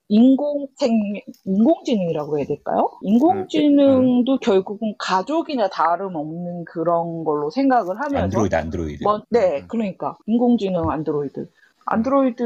[0.08, 2.90] 인공생 인공지능이라고 해야 될까요?
[3.02, 9.04] 인공지능도 음, 결국은 가족이나 다름없는 그런 걸로 생각을 하면서 안드로이드 안드로이드.
[9.04, 9.64] 뭐, 네, 음.
[9.68, 11.48] 그러니까 인공지능 안드로이드.
[11.86, 12.42] 안드로이드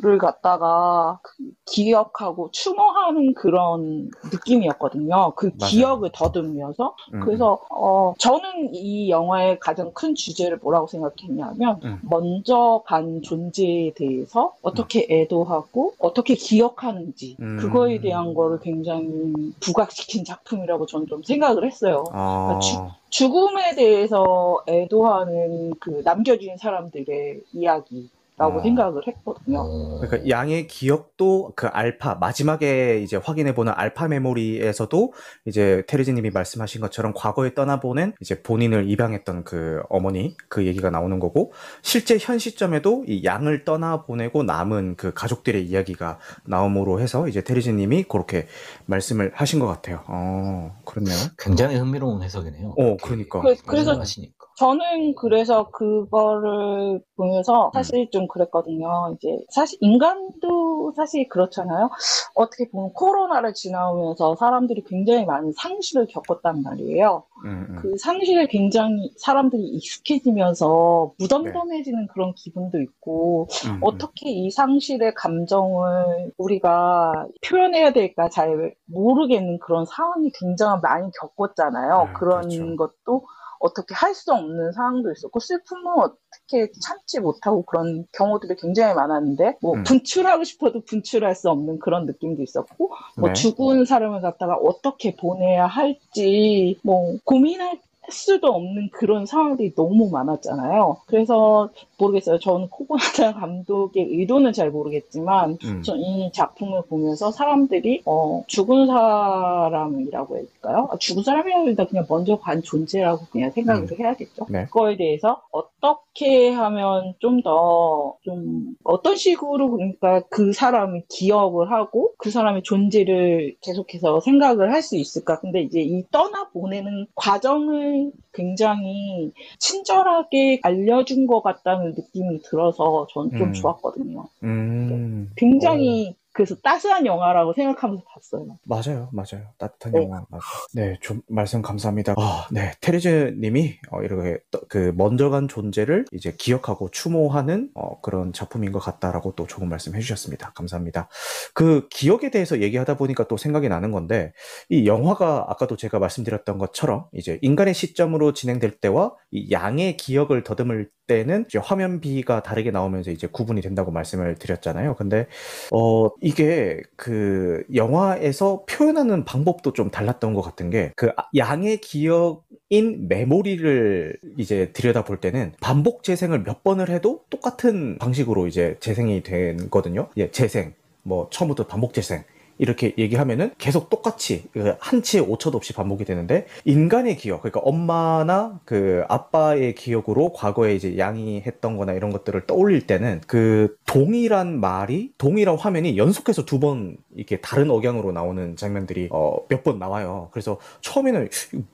[0.00, 1.20] 를 갖다가
[1.66, 5.34] 기억하고 추모하는 그런 느낌이었거든요.
[5.36, 5.70] 그 맞아요.
[5.70, 6.96] 기억을 더듬으면서.
[7.14, 7.20] 음.
[7.20, 12.00] 그래서, 어, 저는 이 영화의 가장 큰 주제를 뭐라고 생각했냐면, 음.
[12.02, 15.06] 먼저 간 존재에 대해서 어떻게 음.
[15.10, 17.58] 애도하고, 어떻게 기억하는지, 음.
[17.58, 22.04] 그거에 대한 거를 굉장히 부각시킨 작품이라고 저는 좀 생각을 했어요.
[22.12, 22.58] 아.
[22.60, 28.10] 그러니까 죽음에 대해서 애도하는 그 남겨진 사람들의 이야기.
[28.36, 28.62] 라고 어.
[28.62, 29.60] 생각을 했거든요.
[29.60, 30.00] 어.
[30.00, 35.12] 그러니까 양의 기억도 그 알파 마지막에 이제 확인해 보는 알파 메모리에서도
[35.44, 41.52] 이제 테레지님이 말씀하신 것처럼 과거에 떠나보낸 이제 본인을 입양했던 그 어머니 그 얘기가 나오는 거고
[41.82, 48.04] 실제 현 시점에도 이 양을 떠나 보내고 남은 그 가족들의 이야기가 나옴으로 해서 이제 테레지님이
[48.04, 48.48] 그렇게
[48.86, 50.02] 말씀을 하신 것 같아요.
[50.08, 51.16] 어 그렇네요.
[51.38, 52.74] 굉장히 흥미로운 해석이네요.
[52.76, 54.44] 어 그러니까 그, 래서 하시니까.
[54.56, 59.16] 저는 그래서 그거를 보면서 사실 좀 그랬거든요.
[59.16, 61.90] 이제 사실 인간도 사실 그렇잖아요.
[62.34, 67.24] 어떻게 보면 코로나를 지나오면서 사람들이 굉장히 많은 상실을 겪었단 말이에요.
[67.44, 67.76] 음, 음.
[67.82, 72.06] 그 상실에 굉장히 사람들이 익숙해지면서 무덤덤해지는 네.
[72.12, 73.78] 그런 기분도 있고 음, 음.
[73.82, 82.04] 어떻게 이 상실의 감정을 우리가 표현해야 될까 잘 모르겠는 그런 상황이 굉장히 많이 겪었잖아요.
[82.06, 82.76] 네, 그런 그렇죠.
[82.76, 83.26] 것도
[83.64, 89.74] 어떻게 할 수 없는 상황도 있었고 슬픔은 어떻게 참지 못하고 그런 경우들이 굉장히 많았는데 뭐
[89.74, 89.82] 음.
[89.82, 93.32] 분출하고 싶어도 분출할 수 없는 그런 느낌도 있었고 뭐 네.
[93.34, 97.80] 죽은 사람을 갖다가 어떻게 보내야 할지 뭐 고민할
[98.10, 100.98] 수도 없는 그런 상황들이 너무 많았잖아요.
[101.06, 102.38] 그래서 모르겠어요.
[102.38, 105.82] 저는 코고나다 감독의 의도는 잘 모르겠지만 음.
[105.82, 110.88] 전이 작품을 보면서 사람들이 어, 죽은 사람이라고 할까요?
[110.90, 113.96] 아, 죽은 사람이라기보다 그냥 먼저 간 존재라고 그냥 생각을 음.
[113.98, 114.46] 해야겠죠.
[114.48, 114.66] 네.
[114.66, 122.30] 그거에 대해서 어떻게 하면 좀 더좀 좀 어떤 식으로 그러니까 그 사람이 기억을 하고 그
[122.30, 125.40] 사람의 존재를 계속해서 생각을 할 수 있을까?
[125.40, 127.93] 근데 이제 이 떠나 보내는 과정을
[128.32, 133.52] 굉장히 친절하게 알려준 것 같다는 느낌이 들어서 저는 좀 음.
[133.52, 134.28] 좋았거든요.
[134.42, 135.30] 음.
[135.36, 138.58] 굉장히 그래서 따스한 영화라고 생각하면서 봤어요.
[138.64, 139.46] 맞아요, 맞아요.
[139.56, 140.02] 따뜻한 네.
[140.02, 140.42] 영화 맞아요.
[140.74, 142.16] 네, 좀 말씀 감사합니다.
[142.18, 148.72] 아, 네, 테리즈님이 어, 이렇게 그 먼저 간 존재를 이제 기억하고 추모하는 어, 그런 작품인
[148.72, 150.52] 것 같다라고 또 좋은 말씀 해주셨습니다.
[150.54, 151.08] 감사합니다.
[151.54, 154.32] 그 기억에 대해서 얘기하다 보니까 또 생각이 나는 건데
[154.68, 160.90] 이 영화가 아까도 제가 말씀드렸던 것처럼 이제 인간의 시점으로 진행될 때와 이 양의 기억을 더듬을
[161.06, 164.94] 때는 이제 화면비가 다르게 나오면서 이제 구분이 된다고 말씀을 드렸잖아요.
[164.96, 165.26] 근데
[165.70, 174.16] 어 이게 그 영화에서 표현하는 방법도 좀 달랐던 것 같은 게 그 양의 기억인 메모리를
[174.38, 180.08] 이제 들여다볼 때는 반복 재생을 몇 번을 해도 똑같은 방식으로 이제 재생이 되거든요.
[180.16, 180.74] 예, 재생.
[181.02, 182.22] 뭐 처음부터 반복 재생
[182.58, 189.04] 이렇게 얘기하면은 계속 똑같이 그 한치의 오차도 없이 반복이 되는데 인간의 기억 그러니까 엄마나 그
[189.08, 195.56] 아빠의 기억으로 과거에 이제 양이 했던 거나 이런 것들을 떠올릴 때는 그 동일한 말이 동일한
[195.56, 201.28] 화면이 연속해서 두 번 이렇게 다른 억양으로 나오는 장면들이 어, 몇 번 나와요 그래서 처음에는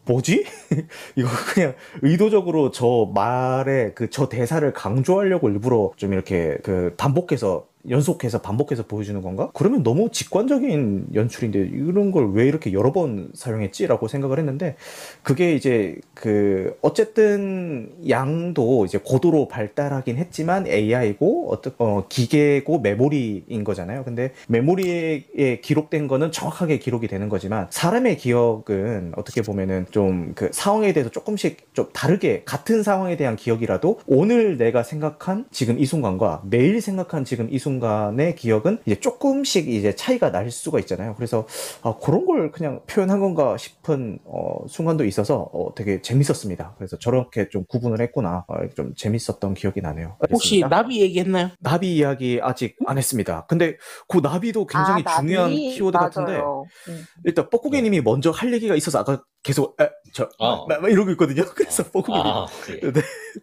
[0.07, 0.45] 뭐지?
[1.17, 8.41] 이거 그냥 의도적으로 저 말에 그 저 대사를 강조하려고 일부러 좀 이렇게 그 반복해서 연속해서
[8.43, 9.51] 반복해서 보여주는 건가?
[9.55, 14.77] 그러면 너무 직관적인 연출인데 이런 걸 왜 이렇게 여러 번 사용했지라고 생각을 했는데
[15.23, 24.05] 그게 이제 그 어쨌든 양도 이제 고도로 발달하긴 했지만 AI고 어떤 어 기계고 메모리인 거잖아요.
[24.05, 30.93] 근데 메모리에 기록된 거는 정확하게 기록이 되는 거지만 사람의 기억은 어떻게 보면은 좀 그 상황에
[30.93, 36.81] 대해서 조금씩 좀 다르게 같은 상황에 대한 기억이라도 오늘 내가 생각한 지금 이 순간과 내일
[36.81, 41.15] 생각한 지금 이 순간 순간의 기억은 이제 조금씩 이제 차이가 날 수가 있잖아요.
[41.15, 41.47] 그래서
[41.83, 46.75] 아, 그런 걸 그냥 표현한 건가 싶은 어, 순간도 있어서 어, 되게 재밌었습니다.
[46.77, 48.45] 그래서 저렇게 좀 구분을 했구나.
[48.49, 50.17] 어, 좀 재밌었던 기억이 나네요.
[50.33, 50.61] 혹시.
[50.69, 51.51] 나비 얘기했나요?
[51.61, 53.47] 나비 이야기 아직 안 했습니다.
[53.49, 53.77] 근데
[54.09, 55.71] 그 나비도 굉장히 아, 중요한 나비?
[55.75, 56.11] 키워드 맞아요.
[56.11, 56.41] 같은데
[56.89, 57.05] 음.
[57.25, 60.67] 일단 뻐꾸기님이 먼저 할 얘기가 있어서 아까 계속 에, 저 어.
[60.67, 61.43] 막, 막 이러고 있거든요.
[61.57, 62.81] 그래서 뻐꾸기님 아, 네.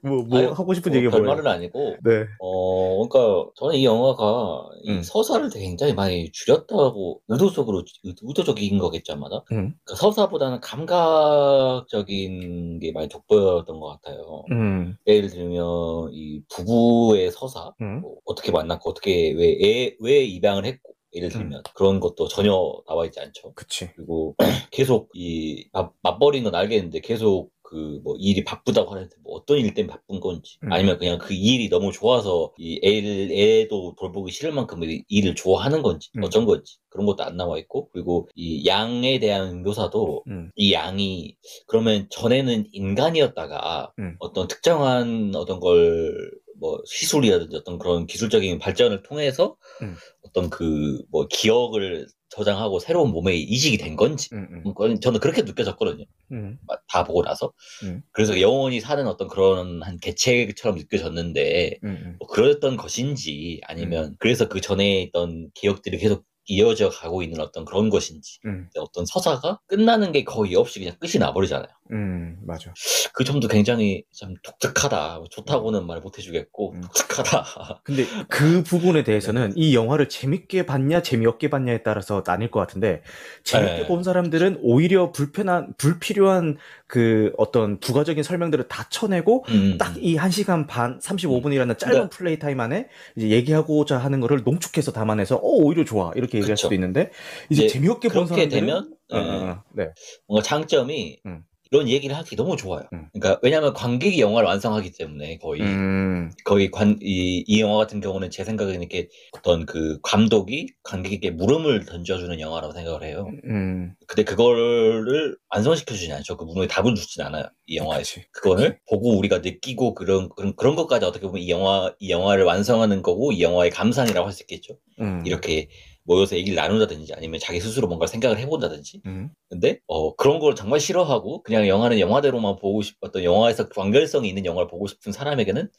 [0.04, 1.36] 뭐, 뭐 아유, 하고 싶은 뭐, 얘기가 뭐예요?
[1.36, 2.26] 별말은 아니고 네.
[2.40, 5.02] 어 그러니까 저는 이 영화가 이 음.
[5.02, 9.42] 서사를 굉장히 많이 줄였다고 의도적으로 의도적인 거겠지만 음.
[9.50, 14.44] 그러니까 서사보다는 감각적인 게 많이 돋보였던 것 같아요.
[14.52, 14.96] 음.
[15.08, 18.02] 예를 들면 이 부부의 서사 음.
[18.02, 21.32] 뭐 어떻게 만났고 어떻게 왜왜 입양을 했고 예를 음.
[21.32, 21.64] 들면 음.
[21.74, 22.52] 그런 것도 전혀
[22.88, 23.54] 나와 있지 않죠.
[23.54, 23.90] 그치.
[23.96, 24.36] 그리고
[24.72, 29.74] 계속 이 맞, 맞벌이인 건 알겠는데 계속 그 뭐 일이 바쁘다고 하는데 뭐 어떤 일
[29.74, 30.72] 때문에 바쁜 건지 음.
[30.72, 36.10] 아니면 그냥 그 일이 너무 좋아서 이 애를 애도 돌보기 싫을 만큼 일을 좋아하는 건지
[36.18, 36.24] 음.
[36.24, 40.52] 어쩐 건지 그런 것도 안 나와 있고 그리고 이 양에 대한 묘사도 음.
[40.56, 41.36] 이 양이
[41.68, 44.16] 그러면 전에는 인간이었다가 음.
[44.20, 49.96] 어떤 특정한 어떤 걸뭐 시술이라든지 어떤 그런 기술적인 발전을 통해서 음.
[50.38, 55.00] 어떤 그 뭐 기억을 저장하고 새로운 몸에 이식이 된 건지 음, 음.
[55.00, 56.06] 저는 그렇게 느껴졌거든요.
[56.34, 56.60] 음.
[56.90, 58.02] 다 보고 나서 음.
[58.12, 62.16] 그래서 영원히 사는 어떤 그런 한 개체처럼 느껴졌는데 음, 음.
[62.20, 67.90] 뭐 그랬던 것인지 아니면 그래서 그 전에 있던 기억들이 계속 이어져 가고 있는 어떤 그런
[67.90, 68.40] 것인지
[68.80, 71.68] 어떤 서사가 끝나는 게 거의 없이 그냥 끝이 나버리잖아요.
[71.92, 72.74] 음, 맞아.
[73.14, 75.22] 그 점도 굉장히 참 독특하다.
[75.30, 76.82] 좋다고는 말 못 해주겠고, 음.
[76.82, 77.82] 독특하다.
[77.84, 83.02] 근데 그 부분에 대해서는 이 영화를 재밌게 봤냐, 재미없게 봤냐에 따라서 나뉠 것 같은데,
[83.44, 83.88] 재밌게 네.
[83.88, 89.78] 본 사람들은 오히려 불편한, 불필요한 그 어떤 부가적인 설명들을 다 쳐내고, 음.
[89.78, 92.10] 딱이 1 시간 반, 35분이라는 짧은 네.
[92.10, 96.12] play time 안에 이제 얘기하고자 하는 거를 농축해서 담아내서, 어, 오히려 좋아.
[96.16, 96.68] 이렇게 얘기할 그쵸.
[96.68, 97.12] 수도 있는데,
[97.50, 98.50] 이제 재미없게 본 사람들은.
[98.50, 99.88] 되면, 어, 어, 네.
[100.28, 101.44] 뭔가 장점이, 음.
[101.70, 102.84] 이런 얘기를 하기 너무 좋아요.
[102.94, 103.10] 음.
[103.12, 106.32] 그러니까 왜냐하면 관객이 영화를 완성하기 때문에 거의 음.
[106.46, 112.72] 거의 관이이 영화 같은 경우는 제 생각에는 이렇게 어떤 그 감독이 관객에게 물음을 던져주는 영화라고
[112.74, 113.28] 생각을 해요.
[113.50, 113.94] 음.
[114.08, 116.38] 근데 그거를 완성시켜주진 않죠.
[116.38, 117.44] 그 물음에 답을 주진 않아요.
[117.66, 122.10] 이 영화에서 그거를 보고 우리가 느끼고 그런 그런 그런 것까지 어떻게 보면 이 영화 이
[122.10, 124.78] 영화를 완성하는 거고 이 영화의 감상이라고 할 수 있겠죠.
[125.02, 125.22] 음.
[125.26, 125.68] 이렇게
[126.08, 129.02] 모여서 얘기를 나눈다든지 아니면 자기 스스로 뭔가 생각을 해본다든지.
[129.06, 129.30] 음.
[129.50, 134.70] 근데 어 그런 걸 정말 싫어하고 그냥 영화는 영화대로만 보고 싶었던 영화에서 완결성이 있는 영화를
[134.70, 135.70] 보고 싶은 사람에게는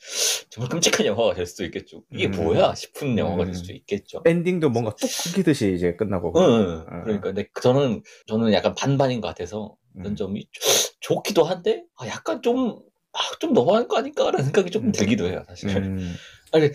[0.50, 2.04] 정말 끔찍한 영화가 될 수도 있겠죠.
[2.12, 2.32] 이게 음.
[2.32, 3.54] 뭐야 싶은 영화가 될 음.
[3.54, 4.22] 수도 있겠죠.
[4.26, 6.34] 엔딩도 뭔가 뚝 끊기듯이 이제 끝나고.
[6.36, 7.02] 응, 응.
[7.04, 10.16] 그러니까 근데 저는 저는 약간 반반인 것 같아서 그런 음.
[10.16, 10.46] 점이
[11.00, 12.78] 좋기도 한데 아, 약간 좀
[13.14, 14.92] 아, 좀 너무한 거 아닐까라는 생각이 조금 음.
[14.92, 15.70] 들기도 해요, 사실.
[15.70, 16.14] 음.
[16.52, 16.70] 아니,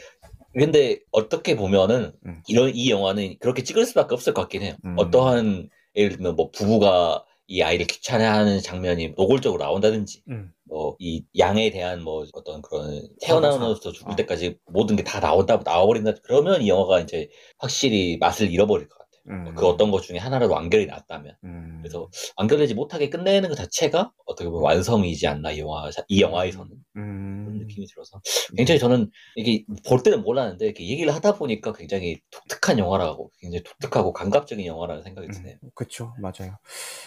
[0.54, 2.42] 근데 어떻게 보면은 음.
[2.48, 4.76] 이런 이 영화는 그렇게 찍을 수밖에 없을 것 같긴 해요.
[4.86, 4.96] 음.
[4.98, 10.52] 어떠한 예를 들면 뭐 부부가 이 아이를 귀찮아하는 장면이 노골적으로 나온다든지 음.
[10.66, 14.16] 뭐이 양에 대한 뭐 어떤 그런 태어나면서 죽을 어.
[14.16, 17.30] 때까지 모든 게 다 나온다 나와버린다 그러면 이 영화가 이제
[17.60, 19.03] 확실히 맛을 잃어버릴 것 같아요.
[19.30, 19.54] 음.
[19.56, 21.36] 그 어떤 것 중에 하나라도 완결이 났다면.
[21.44, 21.80] 음.
[21.82, 26.72] 그래서 완결되지 못하게 끝내는 것 자체가 어떻게 보면 완성이지 않나, 이 영화, 이 영화에서는.
[26.98, 27.44] 음.
[27.46, 28.22] 그런 느낌이 들어서.
[28.56, 34.14] 굉장히 저는 이게 볼 때는 몰랐는데, 이렇게 얘기를 하다 보니까 굉장히 독특한 영화라고, 굉장히 독특하고
[34.14, 35.32] 감각적인 영화라는 생각이 음.
[35.32, 35.56] 드네요.
[35.74, 36.58] 그쵸, 맞아요.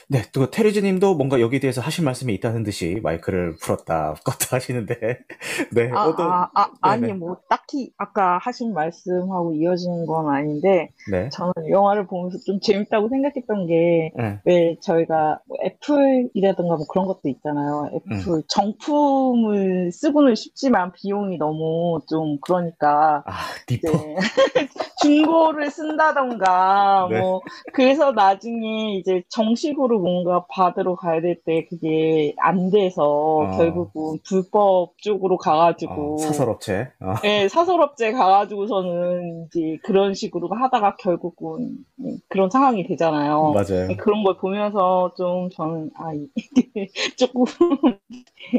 [0.08, 4.96] 네, 또 테리즈 님도 뭔가 여기에 대해서 하실 말씀이 있다는 듯이 마이크를 풀었다, 껐다 하시는데,
[5.72, 6.30] 네, 아, 어떤.
[6.30, 11.28] 아, 아, 아니, 뭐, 딱히 아까 하신 말씀하고 이어지는 건 아닌데, 네.
[11.30, 14.40] 저는 영화를 보면서 좀 재밌다고 생각했던 게, 네.
[14.44, 17.90] 왜 저희가 뭐 애플이라든가 뭐 그런 것도 있잖아요.
[17.94, 18.42] 애플 음.
[18.48, 23.22] 정품을 쓰고는 싶지만 비용이 너무 좀 그러니까.
[23.26, 23.32] 아,
[23.68, 23.90] 리퍼.
[23.90, 24.16] 네.
[25.02, 27.20] 중고를 쓴다던가, 네.
[27.20, 27.40] 뭐,
[27.72, 33.56] 그래서 나중에 이제 정식으로 뭔가 받으러 가야 될 때 그게 안 돼서 어.
[33.56, 36.14] 결국은 불법 쪽으로 가가지고.
[36.14, 36.88] 어, 사설업체.
[37.00, 37.14] 어.
[37.22, 41.76] 네, 사설업체 가가지고서는 이제 그런 식으로 하다가 결국은
[42.28, 43.52] 그런 상황이 되잖아요.
[43.54, 43.88] 맞아요.
[43.98, 47.44] 그런 걸 보면서 좀 저는 아 이게 조금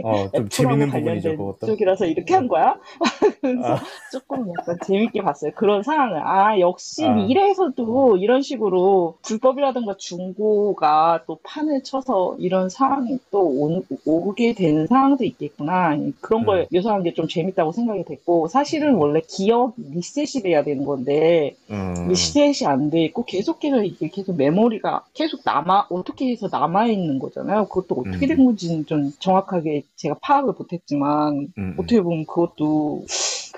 [0.04, 1.38] 어, 좀 재밌는 부분이죠.
[1.38, 1.68] 그것도.
[1.68, 2.78] 쪽이라서 이렇게 한 거야?
[3.42, 3.80] 그래서 아.
[4.12, 5.52] 조금 약간 재밌게 봤어요.
[5.56, 7.14] 그런 상황을 아 역시 아.
[7.14, 15.24] 미래에서도 이런 식으로 불법이라든가 중고가 또 판을 쳐서 이런 상황이 또 오, 오게 되는 상황도
[15.24, 15.98] 있겠구나.
[16.22, 16.66] 그런 걸 음.
[16.76, 22.08] 묘사한 게 좀 재밌다고 생각이 됐고 사실은 원래 기억 리셋이 돼야 되는 건데 음.
[22.10, 27.68] 리셋이 안 돼 있고 계속해서 이게 계속 메모리가 계속 남아 어떻게 해서 남아 있는 거잖아요.
[27.68, 28.28] 그것도 어떻게 음.
[28.28, 31.76] 된 건지는 좀 정확하게 제가 파악을 못했지만 음.
[31.78, 33.06] 어떻게 보면 그것도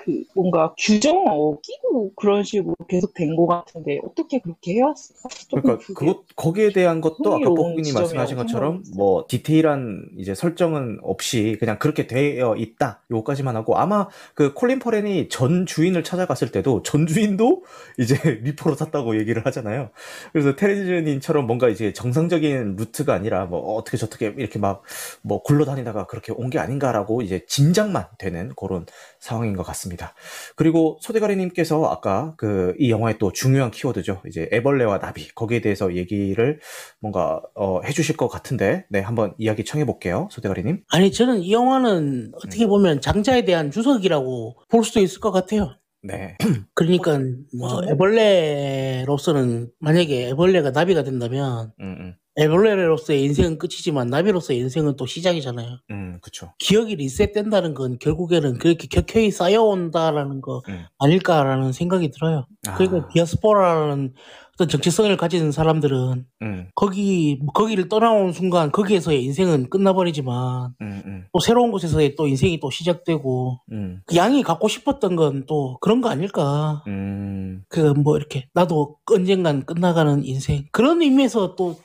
[0.04, 5.28] 그 뭔가 규정을 어기고 그런 식으로 계속 된 것 같은데 어떻게 그렇게 해왔을까?
[5.52, 11.78] 그러니까 그것 거기에 대한 것도 아까 뽀삐님 말씀하신 것처럼 뭐 디테일한 이제 설정은 없이 그냥
[11.78, 17.64] 그렇게 되어 있다 요까지만 하고 아마 그 콜린 퍼렌이 전 주인을 찾아갔을 때도 전 주인도
[17.98, 19.90] 이제 리퍼로 샀다고 얘기를 하잖아요.
[20.32, 24.82] 그래서 테레즈님처럼 뭔가 이제 정상적인 루트가 아니라 뭐 어떻게 저떻게 이렇게 막
[25.22, 28.86] 뭐 굴러다니다가 그렇게 온 게 아닌가라고 이제 짐작만 되는 그런
[29.20, 29.89] 상황인 것 같습니다.
[29.90, 30.14] 같습니다.
[30.56, 34.22] 그리고 소대가리님께서 아까 그 이 영화의 또 중요한 키워드죠.
[34.26, 36.60] 이제 애벌레와 나비 거기에 대해서 얘기를
[37.00, 40.84] 뭔가 어, 해주실 것 같은데, 네 한번 이야기 청해 볼게요, 소대가리님.
[40.90, 42.68] 아니 저는 이 영화는 어떻게 음.
[42.68, 45.76] 보면 장자에 대한 주석이라고 볼 수도 있을 것 같아요.
[46.02, 46.36] 네.
[46.74, 47.18] 그러니까
[47.58, 52.14] 뭐 애벌레로서는 만약에 애벌레가 나비가 된다면 음, 음.
[52.36, 55.78] 에벌레로서의 인생은 끝이지만 나비로서의 인생은 또 시작이잖아요.
[55.90, 56.52] 음, 그쵸.
[56.58, 60.84] 기억이 리셋된다는 건 결국에는 그렇게 격혀이 쌓여온다라는 거 음.
[60.98, 62.46] 아닐까라는 생각이 들어요.
[62.68, 62.74] 아.
[62.76, 64.14] 그러니까 디아스포라라는
[64.54, 66.68] 어떤 정체성을 가진 사람들은 음.
[66.74, 71.26] 거기 거기를 떠나온 순간 거기에서의 인생은 끝나버리지만 음, 음.
[71.32, 74.02] 또 새로운 곳에서의 또 인생이 또 시작되고 음.
[74.06, 76.82] 그 양이 갖고 싶었던 건 또 그런 거 아닐까.
[76.86, 77.64] 음.
[77.68, 81.76] 그뭐 이렇게 나도 언젠간 끝나가는 인생 그런 의미에서 또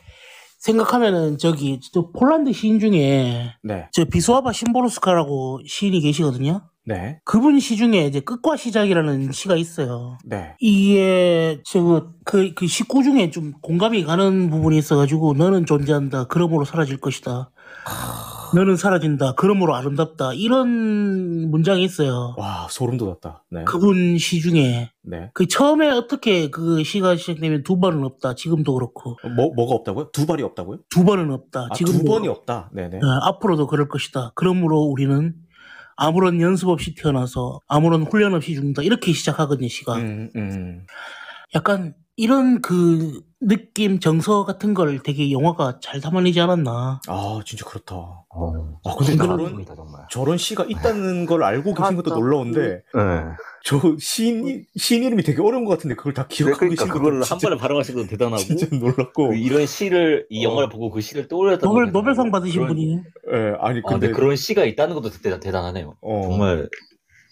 [0.65, 3.87] 생각하면은 저기 저 폴란드 시인 중에 네.
[3.91, 6.61] 저 비수아바 심보르스카라고 시인이 계시거든요.
[6.87, 7.19] 네.
[7.23, 10.17] 그분 시 중에 이제 끝과 시작이라는 시가 있어요.
[10.25, 10.55] 네.
[10.59, 16.25] 이게 저그 그 식구 중에 좀 공감이 가는 부분이 있어가지고 너는 존재한다.
[16.25, 17.51] 그러므로 사라질 것이다.
[18.53, 19.33] 너는 사라진다.
[19.35, 20.33] 그러므로 아름답다.
[20.33, 22.35] 이런 문장이 있어요.
[22.37, 23.43] 와, 소름 돋았다.
[23.49, 23.63] 네.
[23.63, 24.91] 그분 시 중에.
[25.03, 25.31] 네.
[25.33, 28.35] 그 처음에 어떻게 그 시가 시작되면 두 번은 없다.
[28.35, 29.17] 지금도 그렇고.
[29.35, 30.11] 뭐, 뭐가 없다고요?
[30.11, 30.79] 두 발이 없다고요?
[30.89, 31.69] 두 번은 없다.
[31.71, 31.99] 아, 지금도.
[31.99, 32.69] 두 번이 없다.
[32.73, 32.97] 네네.
[32.97, 34.33] 어, 앞으로도 그럴 것이다.
[34.35, 35.33] 그러므로 우리는
[35.95, 38.81] 아무런 연습 없이 태어나서 아무런 훈련 없이 죽는다.
[38.83, 39.95] 이렇게 시작하거든요, 시가.
[39.95, 40.85] 음, 음.
[41.55, 47.01] 약간 이런 그 느낌, 정서 같은 걸 되게 영화가 잘 담아내지 않았나.
[47.07, 47.95] 아, 진짜 그렇다.
[47.95, 50.01] 어, 아, 근데 그런- 저런, 정말.
[50.09, 52.15] 저런 시가 있다는 걸 알고 계신 것도.
[52.15, 52.81] 놀라운데, 네.
[53.63, 57.21] 저 시인, 시인 이름이 되게 어려운 것 같은데, 그걸 다 기억하고 그러니까 계신 것도 그걸
[57.21, 59.29] 한 번에 발음하신 건 대단하고 진짜 놀랐고.
[59.29, 60.49] 그 이런 시를 이 어.
[60.49, 62.93] 영화를 보고 그 시를 떠올렸던 노벨, 노벨상 받으신 그런- 분이.
[63.33, 65.95] 예, 아니, 아, 근데 근데, 그런 시가 있다는 것도 대단, 대단하네요.
[66.01, 66.69] 어, 정말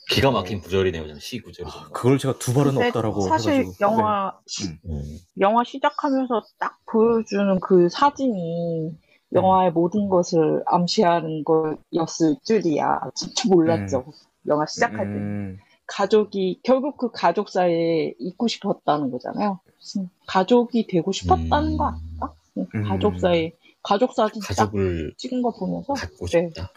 [0.09, 1.03] 기가 막힌 구절이네요.
[1.07, 1.69] 저는 시 구절이.
[1.71, 1.89] 아.
[1.93, 3.21] 그걸 제가 두 발은 근데 없다라고.
[3.21, 3.75] 사실 해가지고.
[3.81, 4.77] 영화 시- 음.
[4.89, 5.17] 음.
[5.39, 8.91] 영화 시작하면서 딱 보여주는 그 사진이
[9.33, 12.99] 영화의 모든 것을 암시하는 거였을 줄이야.
[13.15, 14.05] 진짜 몰랐죠.
[14.47, 15.03] 영화 시작할 때.
[15.13, 19.59] 음, 가족이, 결국 그 가족 사이에 있고 싶었다는 거잖아요.
[20.27, 21.77] 가족이 되고 싶었다는 음.
[21.77, 21.93] 거?
[22.75, 22.83] 음.
[22.87, 23.51] 가족 사이,
[23.81, 25.93] 가족 사진 딱 가족을 찍은 거 보면서.
[25.93, 26.47] 갖고 네.
[26.49, 26.71] 싶다.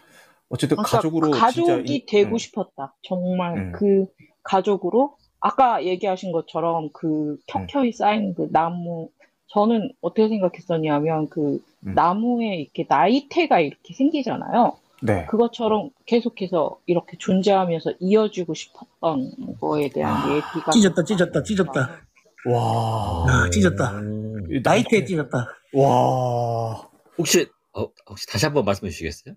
[0.49, 2.95] 어쨌든 그러니까 가족으로 가족이 되고 음, 싶었다.
[3.03, 3.71] 정말 음.
[3.73, 4.05] 그
[4.43, 9.09] 가족으로 아까 얘기하신 것처럼 그 켜켜이 쌓인 그 나무
[9.47, 11.93] 저는 어떻게 생각했었냐면 그 음.
[11.93, 14.77] 나무에 이렇게 나이테가 이렇게 생기잖아요.
[15.03, 15.25] 네.
[15.27, 22.01] 그것처럼 계속해서 이렇게 존재하면서 이어지고 싶었던 거에 대한 아, 얘기가 찢었다, 찢었다, 찢었다.
[22.45, 23.25] 와.
[23.27, 23.99] 아, 찢었다.
[23.99, 24.47] 음.
[24.49, 25.47] 이 나이트에 찢었다.
[25.73, 26.89] 와.
[27.17, 29.35] 혹시 어, 혹시 다시 한번 말씀해 주시겠어요?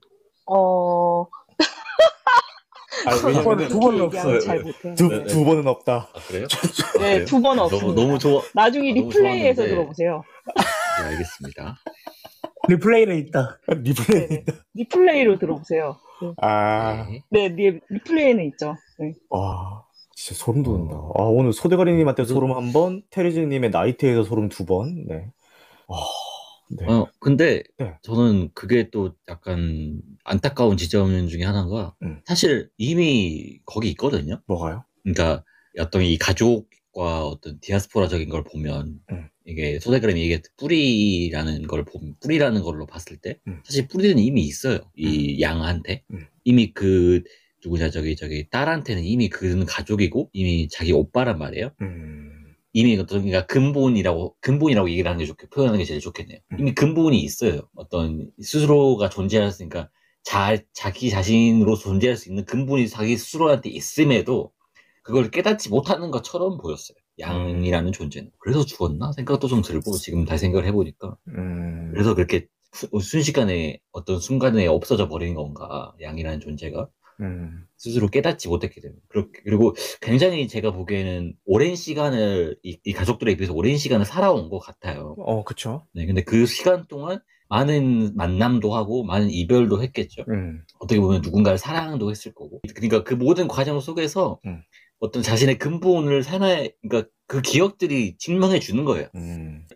[0.53, 1.27] 어
[3.07, 4.41] 아니, 두 번, 왜냐면은 두 번은 얘기하면 없어요.
[4.41, 4.95] 잘 못해요.
[4.97, 5.25] 두, 네, 네.
[5.27, 6.09] 두 번은 없다.
[6.13, 6.47] 아 그래요?
[7.01, 7.87] 네, 두번 없습니다.
[7.87, 8.43] 너무 너무 좋아.
[8.55, 9.75] 나중에 아, 너무 리플레이에서 좋았는데.
[9.75, 10.23] 들어보세요.
[10.99, 11.77] 네, 알겠습니다.
[12.69, 13.59] replay는 있다.
[13.69, 14.29] 리플레이.
[14.29, 14.53] 네, 네.
[14.75, 15.97] replay로 들어보세요.
[16.23, 16.33] 네.
[16.43, 17.07] 아.
[17.09, 17.23] 네.
[17.31, 18.77] 네, 리, replay는 있죠.
[18.99, 19.13] 네.
[19.31, 19.85] 와.
[20.15, 20.95] 진짜 소름 돋는다.
[20.97, 25.07] 아, 오늘 소대가리님한테 소름 한 번, 테리즈님의 insight에서 소름 두 번.
[25.09, 25.27] 네.
[25.87, 25.97] 와.
[26.71, 26.87] 네.
[26.87, 27.95] 어 근데 네.
[28.03, 32.21] 저는 그게 또 약간 안타까운 지점 중에 하나가 음.
[32.25, 34.41] 사실 이미 거기 있거든요.
[34.47, 34.85] 뭐가요?
[35.03, 35.45] 그러니까
[35.79, 39.29] 어떤 이 가족과 어떤 디아스포라적인 걸 보면 음.
[39.45, 43.61] 이게 소대가리님이 이게 뿌리라는 걸 보면 뿌리라는 걸로 봤을 때 음.
[43.65, 46.27] 사실 뿌리는 이미 있어요 이 양한테 음.
[46.45, 47.23] 이미 그
[47.65, 52.40] 누구냐 저기 저기 딸한테는 이미 그는 가족이고 이미 자기 오빠란 말이에요 음.
[52.73, 56.61] 이미 어떤 그러니까 근본이라고 근본이라고 얘기를 하는 게 좋게 표현하는 게 제일 좋겠네요 음.
[56.61, 59.89] 이미 근본이 있어요 어떤 스스로가 존재할 수 있으니까
[60.23, 64.53] 자, 자기 자신으로 존재할 수 있는 근본이 자기 스스로한테 있음에도
[65.03, 66.97] 그걸 깨닫지 못하는 것처럼 보였어요.
[67.19, 68.31] 양이라는 존재는.
[68.39, 69.13] 그래서 죽었나?
[69.13, 71.17] 생각도 좀 들고, 지금 다시 생각을 해보니까.
[71.29, 71.91] 음.
[71.93, 76.89] 그래서 그렇게 수- 순식간에 어떤 순간에 없어져 버린 건가, 양이라는 존재가.
[77.21, 77.65] 음.
[77.77, 79.01] 스스로 깨닫지 못했기 때문에.
[79.45, 85.15] 그리고 굉장히 제가 보기에는 오랜 시간을, 이, 이 가족들에 비해서 오랜 시간을 살아온 것 같아요.
[85.19, 85.87] 어, 그쵸.
[85.93, 90.25] 네, 근데 그 시간 동안 많은 만남도 하고, 많은 이별도 했겠죠.
[90.29, 90.63] 음.
[90.79, 92.61] 어떻게 보면 누군가를 사랑도 했을 거고.
[92.75, 94.63] 그러니까 그 모든 과정 속에서 음.
[94.99, 99.09] 어떤 자신의 근본을 살아야, 그러니까 그 기억들이 증명해 주는 거예요.
[99.15, 99.67] 음.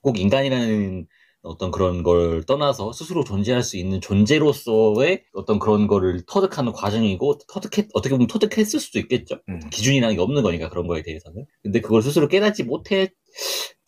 [0.00, 1.06] 꼭 인간이라는
[1.42, 7.88] 어떤 그런 걸 떠나서 스스로 존재할 수 있는 존재로서의 어떤 그런 거를 터득하는 과정이고, 터득했,
[7.94, 9.40] 어떻게 보면 터득했을 수도 있겠죠.
[9.48, 9.60] 음.
[9.70, 11.46] 기준이라는 게 없는 거니까 그런 거에 대해서는.
[11.62, 13.12] 근데 그걸 스스로 깨닫지 못했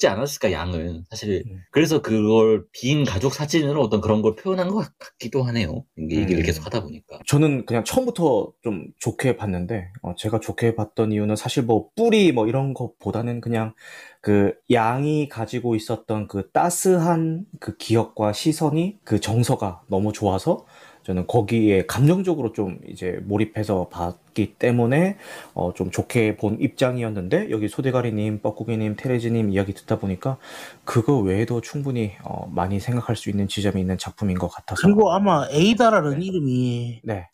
[0.00, 1.04] 지 않았을까, 양은.
[1.10, 1.60] 사실, 음.
[1.70, 5.84] 그래서 그걸 빈 가족 사진으로 어떤 그런 걸 표현한 것 같기도 하네요.
[5.98, 6.46] 이 얘기를 음.
[6.46, 7.18] 계속 하다 보니까.
[7.26, 12.48] 저는 그냥 처음부터 좀 좋게 봤는데, 어, 제가 좋게 봤던 이유는 사실 뭐 뿌리 뭐
[12.48, 13.74] 이런 것보다는 그냥
[14.20, 20.66] 그 양이 가지고 있었던 그 따스한 그 기억과 시선이 그 정서가 너무 좋아서
[21.02, 25.16] 저는 거기에 감정적으로 좀 이제 몰입해서 봤기 때문에
[25.54, 30.36] 어, 좀 좋게 본 입장이었는데 여기 소대가리님, 뻐꾸기님, 테레즈님 이야기 듣다 보니까
[30.84, 35.48] 그거 외에도 충분히 어, 많이 생각할 수 있는 지점이 있는 작품인 것 같아서 그리고 아마
[35.50, 36.26] 에이다라는 네.
[36.26, 37.28] 이름이 네.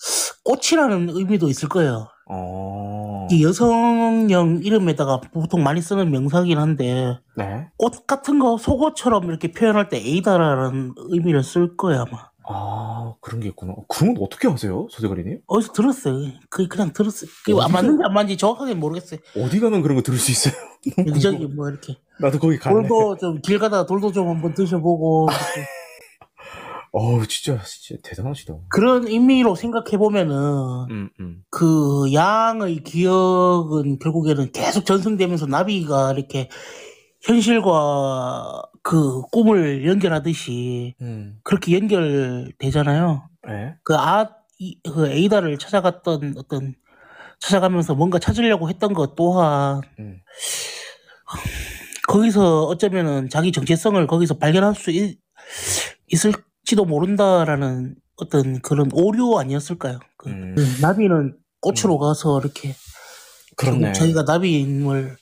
[0.45, 2.09] 꽃이라는 의미도 있을 거예요.
[2.29, 3.29] 어...
[3.31, 7.69] 이 여성형 이름에다가 보통 많이 쓰는 명사긴 한데 네.
[7.77, 12.29] 꽃 같은 거 속옷처럼 이렇게 표현할 때 에이다라는 의미를 쓸 거예요 아마.
[12.49, 13.75] 아, 그런 게 있구나.
[13.89, 15.41] 그건 어떻게 아세요, 소대가리님?
[15.49, 16.15] 어디서 들었어요.
[16.49, 17.29] 그 그냥 들었어요.
[17.45, 17.65] 그게 어디서?
[17.67, 19.19] 안 맞는지 안 맞는지 정확하게 모르겠어요.
[19.37, 20.55] 어디 가면 그런 거 들을 수 있어요?
[20.97, 21.57] 너무 여기저기 궁금해.
[21.57, 22.75] 뭐 이렇게 나도 거기 갈래.
[22.75, 25.29] 돌도 좀 길 가다가 돌도 좀 한번 드셔보고.
[26.93, 28.55] 어우, 진짜, 진짜 대단하시다.
[28.69, 30.37] 그런 의미로 생각해 보면은
[30.91, 31.43] 음, 음.
[31.51, 36.49] 그 양의 기억은 결국에는 계속 전승되면서 나비가 이렇게
[37.23, 41.39] 현실과 그 꿈을 연결하듯이 음.
[41.43, 43.29] 그렇게 연결되잖아요.
[43.49, 43.75] 네.
[43.83, 46.75] 그 아, 이, 그 에이다를 찾아갔던 어떤
[47.41, 50.21] 찾아가면서 뭔가 찾으려고 했던 것 또한 음.
[52.09, 55.19] 거기서 어쩌면은 자기 정체성을 거기서 발견할 수 있,
[56.07, 56.33] 있을
[56.67, 60.01] 지도 모른다라는 어떤 그런 오류 아니었을까요?
[60.19, 60.55] 그, 음.
[60.57, 62.01] 그 나비는 꽃으로 음.
[62.01, 62.75] 가서 이렇게
[63.57, 63.93] 그렇네.
[63.93, 65.17] 자기가 나비임을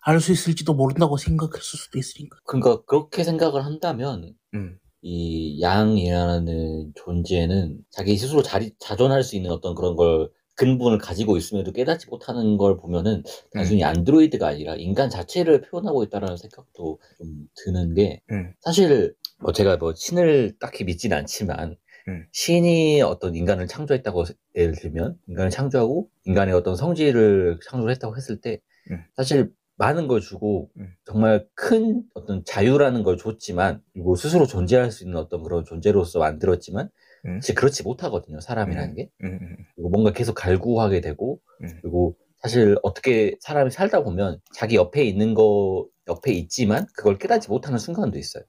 [0.00, 2.38] 알 수 있을지도 모른다고 생각했을 수도 있으니까.
[2.46, 4.78] 그러니까 그렇게 생각을 한다면 음.
[5.02, 11.72] 이 양이라는 존재는 자기 스스로 자리, 자존할 수 있는 어떤 그런 걸 근본을 가지고 있음에도
[11.72, 13.22] 깨닫지 못하는 걸 보면은
[13.52, 13.88] 단순히 음.
[13.88, 18.54] 안드로이드가 아니라 인간 자체를 표현하고 있다는 생각도 좀 드는 게 음.
[18.60, 21.76] 사실 뭐 제가 뭐 신을 딱히 믿지는 않지만
[22.08, 22.26] 음.
[22.32, 24.24] 신이 어떤 인간을 창조했다고
[24.56, 28.60] 예를 들면 인간을 창조하고 인간의 어떤 성질을 창조했다고 했을 때
[28.90, 29.04] 음.
[29.16, 30.92] 사실 많은 걸 주고 음.
[31.04, 36.90] 정말 큰 어떤 자유라는 걸 줬지만 그리고 스스로 존재할 수 있는 어떤 그런 존재로서 만들었지만
[37.26, 37.40] 음.
[37.40, 38.94] 사실 그렇지 못하거든요 사람이라는 음.
[38.96, 39.56] 게 음, 음.
[39.76, 41.40] 그리고 뭔가 계속 갈구하게 되고
[41.80, 47.78] 그리고 사실 어떻게 사람이 살다 보면 자기 옆에 있는 거 옆에 있지만 그걸 깨닫지 못하는
[47.78, 48.44] 순간도 있어요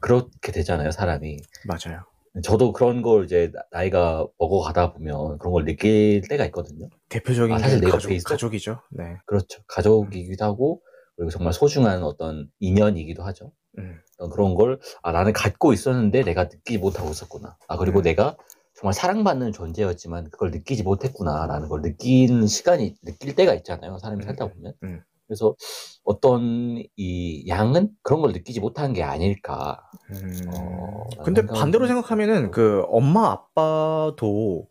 [0.00, 2.04] 그렇게 되잖아요 사람이 맞아요
[2.42, 6.88] 저도 그런 걸 이제 나이가 먹어가다 보면 그런 걸 느낄 때가 있거든요.
[7.08, 8.28] 대표적인 아, 사실 내 가족, 있어.
[8.28, 8.80] 가족이죠.
[8.90, 9.16] 네.
[9.24, 9.62] 그렇죠.
[9.66, 10.82] 가족이기도 하고
[11.16, 13.52] 그리고 정말 소중한 어떤 인연이기도 하죠.
[13.78, 14.00] 음.
[14.32, 17.56] 그런 걸 아, 나는 갖고 있었는데 내가 느끼지 못하고 있었구나.
[17.68, 18.02] 아 그리고 음.
[18.02, 18.36] 내가
[18.74, 23.96] 정말 사랑받는 존재였지만 그걸 느끼지 못했구나라는 걸 느끼는 시간이 느낄 때가 있잖아요.
[23.98, 24.50] 사람이 살다 음.
[24.52, 24.72] 보면.
[24.82, 25.02] 음.
[25.26, 25.54] 그래서
[26.04, 29.82] 어떤 이 양은 그런 걸 느끼지 못한 게 아닐까.
[30.10, 30.40] 음...
[30.54, 34.68] 어, 근데 반대로 생각하면은 그 엄마 아빠도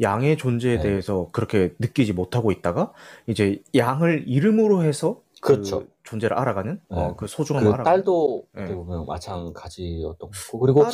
[0.00, 0.82] 양의 존재에 네.
[0.82, 2.92] 대해서 그렇게 느끼지 못하고 있다가
[3.26, 5.86] 이제 양을 이름으로 해서 그 그렇죠.
[6.04, 6.96] 존재를 알아가는 네.
[6.96, 7.96] 어, 그 소중함을 그 알아가는.
[7.96, 8.74] 딸도 네.
[8.74, 10.84] 보면 마찬가지였던 거고 그리고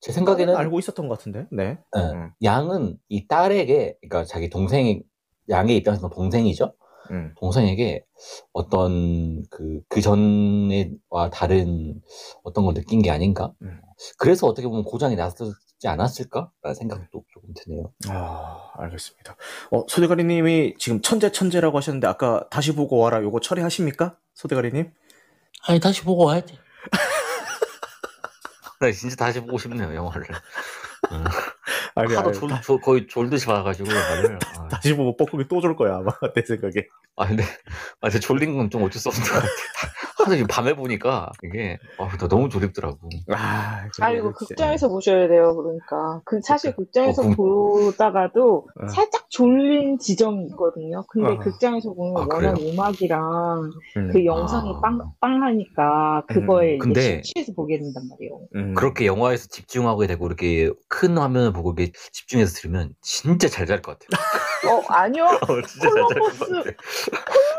[0.00, 1.46] 제 생각에는 알고 있었던 것 같은데.
[1.50, 1.78] 네.
[1.92, 2.00] 네.
[2.00, 2.30] 음.
[2.42, 5.02] 양은 이 딸에게 그러니까 자기 동생
[5.48, 6.72] 양의 입장에서 동생이죠.
[7.10, 7.34] 음.
[7.38, 8.04] 동생에게
[8.52, 12.00] 어떤 그, 그 전에와 다른
[12.42, 13.52] 어떤 걸 느낀 게 아닌가?
[13.62, 13.80] 음.
[14.18, 15.52] 그래서 어떻게 보면 고장이 났지
[15.86, 17.92] 않았을까라는 생각도 조금 드네요.
[18.08, 19.36] 아, 알겠습니다.
[19.70, 24.16] 어, 소대가리님이 지금 천재 천재라고 하셨는데 아까 다시 보고 와라 요거 처리하십니까?
[24.34, 24.92] 소대가리님?
[25.66, 26.58] 아니, 다시 보고 와야지.
[28.80, 30.26] 나 진짜 다시 보고 싶네요, 영화를.
[31.96, 32.00] 음.
[32.00, 34.38] 아니, 하도 아니, 졸, 다, 졸, 거의 졸듯이 봐가지고 영화를.
[34.58, 34.68] 아.
[34.68, 36.86] 다시 보고 뻐꾸기 또 졸 거야 아마 내 생각에.
[37.16, 37.44] 아 근데
[38.00, 39.48] 아 근데 졸린 건 좀 어쩔 수 없는 것 같아.
[40.24, 42.98] 하도 지금 밤에 보니까 이게 아, 너무 졸립더라고.
[43.32, 45.54] 아, 아 이거 극장에서 보셔야 돼요.
[45.54, 48.86] 그러니까 그 사실 그 극장에서 어, 보다가도 어.
[48.88, 51.04] 살짝 졸린 지점이 있거든요.
[51.08, 51.38] 근데 어.
[51.38, 54.10] 극장에서 보면 아, 워낙 음악이랑 음.
[54.12, 54.80] 그 영상이 아.
[54.80, 56.78] 빵 빵하니까 그거에 음.
[56.78, 58.40] 근데 취해서 보게 된단 말이에요.
[58.54, 58.74] 음.
[58.74, 63.98] 그렇게 영화에서 집중하게 되고 이렇게 큰 화면을 보고 이렇게 집중해서 들으면 진짜 잘 잘 것
[63.98, 64.20] 같아요.
[64.70, 65.24] 어 아니요.
[65.48, 66.74] 어, 진짜 콜럼버스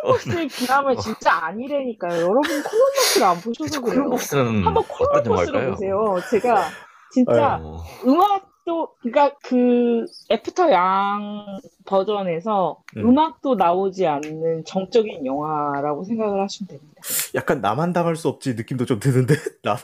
[0.03, 2.22] 콜럼버스의 기남은 진짜 아니라니까요.
[2.22, 4.03] 여러분 콜럼버스를 안 보셔서 그래요.
[4.03, 6.16] 콜럼버스는 한번 콜럼버스를 보세요.
[6.32, 6.70] 제가
[7.12, 7.78] 진짜 어...
[8.06, 13.18] 음악도 그러니까 그 애프터 양 버전에서 음.
[13.18, 17.01] 악도 나오지 않는 정적인 영화라고 생각을 하시면 됩니다.
[17.36, 19.82] 약간 나만 당할 수 없지 느낌도 좀 드는데 나만.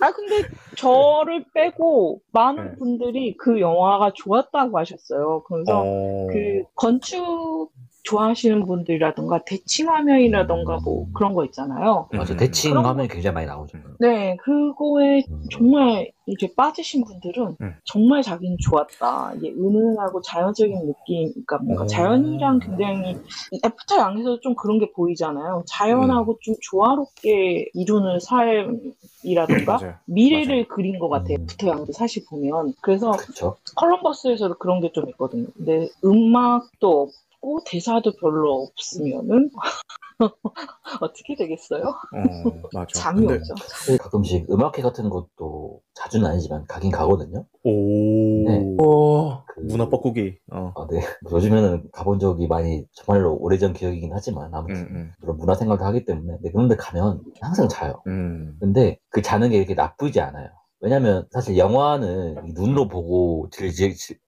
[0.00, 2.74] 아 근데 저를 빼고 많은 네.
[2.76, 5.42] 분들이 그 영화가 좋았다고 하셨어요.
[5.44, 6.26] 그래서 어...
[6.30, 7.70] 그 건축
[8.04, 12.08] 좋아하시는 분들이라던가 대칭 화면이라던가 뭐 그런 거 있잖아요.
[12.12, 12.36] 맞아, 음.
[12.36, 13.78] 대칭 화면이 굉장히 많이 나오죠.
[14.00, 15.42] 네, 그거에 음.
[15.50, 17.74] 정말 이제 빠지신 분들은 음.
[17.84, 19.34] 정말 자기는 좋았다.
[19.36, 23.16] 이게 은은하고 자연적인 느낌, 그러니까 뭔가 자연이랑 굉장히
[23.64, 25.64] 애프터 양에서 좀 그런 게 보이잖아요.
[25.68, 30.68] 자연하고 좀 조화롭게 이루는 삶이라던가 미래를 맞아요.
[30.68, 31.36] 그린 것 같아요.
[31.40, 33.56] 애프터 양도 사실 보면 그래서 그쵸?
[33.76, 35.46] 컬럼버스에서도 그런 게 좀 있거든요.
[35.56, 37.08] 근데 음악도
[37.42, 39.50] 없고 대사도 별로 없으면은
[41.00, 41.82] 어떻게 되겠어요?
[41.82, 42.86] 어, 맞아.
[42.94, 43.40] 잠이 근데...
[43.40, 43.54] 오죠.
[43.98, 47.44] 가끔씩 음악회 같은 것도 자주는 아니지만 가긴 가거든요.
[47.64, 48.44] 오.
[48.46, 48.76] 네.
[48.78, 49.42] 오.
[49.48, 49.60] 그...
[49.60, 50.38] 문화 뻐꾸기.
[50.52, 50.72] 어.
[50.76, 51.00] 아, 네.
[51.30, 55.12] 요즘에는 가본 적이 많이 정말로 오래전 기억이긴 하지만 아무튼 음, 음.
[55.20, 58.02] 그런 문화 생활도 하기 때문에 네, 그런데 가면 항상 자요.
[58.06, 58.56] 음.
[58.60, 60.48] 근데 그 자는 게 이렇게 나쁘지 않아요.
[60.84, 63.48] 왜냐면 사실 영화는 눈으로 보고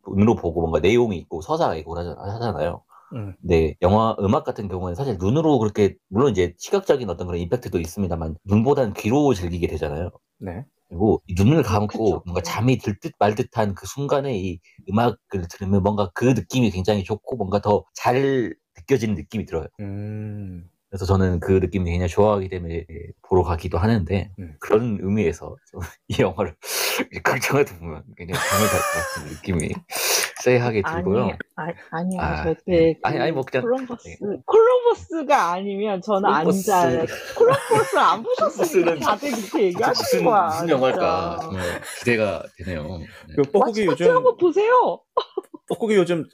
[0.08, 2.82] 눈으로 보고 뭔가 내용이 있고 서사가 있고 하잖아요.
[3.14, 3.34] 음.
[3.42, 8.36] 네, 영화 음악 같은 경우는 사실 눈으로 그렇게 물론 이제 시각적인 어떤 그런 임팩트도 있습니다만
[8.44, 10.10] 눈보다는 귀로 즐기게 되잖아요.
[10.38, 10.64] 네.
[10.88, 12.22] 그리고 눈을 감고 그쵸.
[12.26, 14.58] 뭔가 잠이 들듯 말 듯한 그 순간에 이
[14.90, 19.66] 음악을 들으면 뭔가 그 느낌이 굉장히 좋고 뭔가 더 잘 느껴지는 느낌이 들어요.
[19.80, 20.68] 음.
[20.90, 22.86] 그래서 저는 그 느낌이 굉장히 좋아하기 때문에
[23.22, 24.54] 보러 가기도 하는데 음.
[24.60, 25.56] 그런 의미에서
[26.08, 26.54] 이 영화를
[27.24, 29.74] 극장에서 보면 굉장히 잘것 같은 느낌이
[30.44, 31.30] 쎄하게 들고요.
[31.56, 32.62] 아니, 아니, 요 아, 절대.
[32.66, 32.92] 네.
[32.94, 33.62] 그 아니, 아니, 뭐 그냥.
[33.62, 34.08] 콜럼버스.
[34.08, 34.16] 네.
[34.44, 37.06] 콜럼버스가 아니면 저는 안 자요.
[37.36, 40.46] 콜럼버스 안 보셨으니까 다들 그렇게 얘기하시는 거야.
[40.46, 41.38] 무슨 영화일까.
[41.40, 41.62] 정말
[41.98, 42.98] 기대가 되네요.
[42.98, 43.34] 네.
[43.36, 44.16] 그 뻐꾸기 요즘.
[44.16, 45.00] 한번 보세요.
[45.68, 46.24] 뻐꾸기 요즘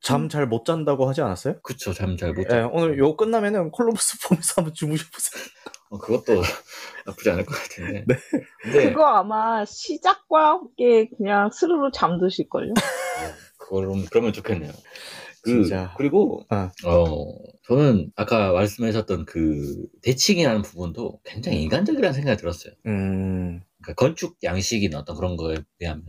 [0.00, 1.60] 잠 잘 못 잔다고 하지 않았어요?
[1.62, 2.62] 그쵸, 잠 잘못 잔.
[2.62, 5.42] 네, 오늘 요 끝나면은 콜럼버스 보면서 한번 주무셔보세요.
[5.90, 6.40] 어, 그것도
[7.06, 8.04] 나쁘지 않을 것 같은데.
[8.06, 8.16] 네.
[8.62, 8.88] 근데...
[8.92, 12.72] 그거 아마 시작과 함께 그냥 스르르 잠드실걸요?
[12.72, 14.72] 어, 그럼, 그러면 좋겠네요.
[15.42, 15.92] 그, 진짜.
[15.98, 16.70] 그리고, 아.
[16.86, 17.34] 어,
[17.66, 22.72] 저는 아까 말씀하셨던 그 대칭이라는 부분도 굉장히 인간적이라는 생각이 들었어요.
[22.86, 23.60] 음.
[23.82, 26.04] 그러니까 건축 양식이나 어떤 그런 거에 비하면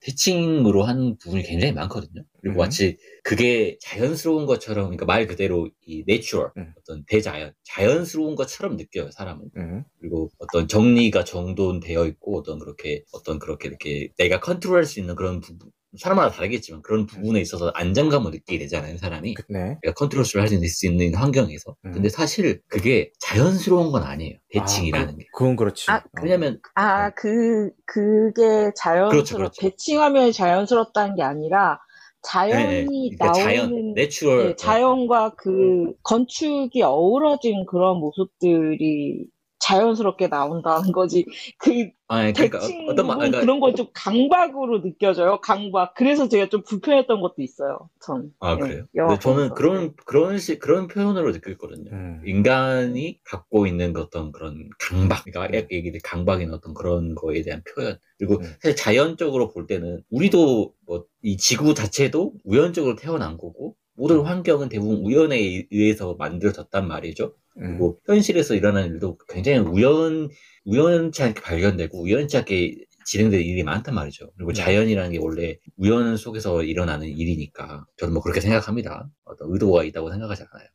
[0.00, 2.24] 대칭으로 한 부분이 굉장히 많거든요.
[2.40, 2.60] 그리고 음.
[2.60, 6.72] 마치 그게 자연스러운 것처럼, 그러니까 말 그대로 이 natural, 음.
[6.78, 9.50] 어떤 대자연, 자연스러운 것처럼 느껴요, 사람은.
[9.56, 9.84] 음.
[9.98, 15.40] 그리고 어떤 정리가 정돈되어 있고, 어떤 그렇게, 어떤 그렇게 이렇게 내가 컨트롤할 수 있는 그런
[15.40, 19.34] 부분, 사람마다 다르겠지만 그런 부분에 있어서 안정감을 느끼게 되잖아요, 사람이.
[19.48, 19.78] 네.
[19.80, 21.76] 그러니까 컨트롤을 할수 있는 환경에서.
[21.84, 21.92] 음.
[21.92, 24.38] 근데 사실 그게 자연스러운 건 아니에요.
[24.50, 25.26] 대칭이라는 아, 그, 게.
[25.32, 25.90] 그건 그렇지.
[25.90, 29.60] 아, 왜냐면 아, 그 그게 자연스럽 그렇죠, 그렇죠.
[29.60, 31.78] 대칭하면 자연스럽다는 게 아니라
[32.22, 33.16] 자연이 네, 네.
[33.16, 39.26] 그러니까 나오는 자연, natural 네, 자연과 그 건축이 어우러진 그런 모습들이
[39.58, 41.26] 자연스럽게 나온다는 거지.
[41.58, 45.40] 그 아, 그러니까 어떤 말, 그러니까, 그런 걸좀 강박으로 느껴져요.
[45.40, 45.94] 강박.
[45.94, 47.90] 그래서 제가 좀 불편했던 것도 있어요.
[48.00, 48.30] 전.
[48.40, 48.84] 아 네, 그래요.
[48.94, 51.90] 근데 저는 그런 그런 식 그런 표현으로 느꼈거든요.
[51.92, 52.22] 음.
[52.24, 55.68] 인간이 갖고 있는 어떤 그런 강박, 그러니까 음.
[55.72, 57.98] 얘기들 강박인 어떤 그런 거에 대한 표현.
[58.18, 58.42] 그리고 음.
[58.62, 64.26] 사실 자연적으로 볼 때는 우리도 뭐 이 지구 자체도 우연적으로 태어난 거고 모든 음.
[64.26, 67.34] 환경은 대부분 우연에 의해서 만들어졌단 말이죠.
[67.58, 68.12] 그리고 음.
[68.12, 70.28] 현실에서 일어나는 일도 굉장히 우연,
[70.64, 74.32] 우연치 않게 발견되고 우연치 않게 진행되는 일이 많단 말이죠.
[74.36, 74.60] 그리고 네.
[74.60, 79.08] 자연이라는 게 원래 우연 속에서 일어나는 일이니까 저는 뭐 그렇게 생각합니다.
[79.24, 80.68] 어떤 의도가 있다고 생각하지 않아요.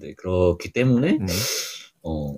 [0.00, 1.26] 네, 그렇기 때문에 음.
[2.02, 2.34] 어,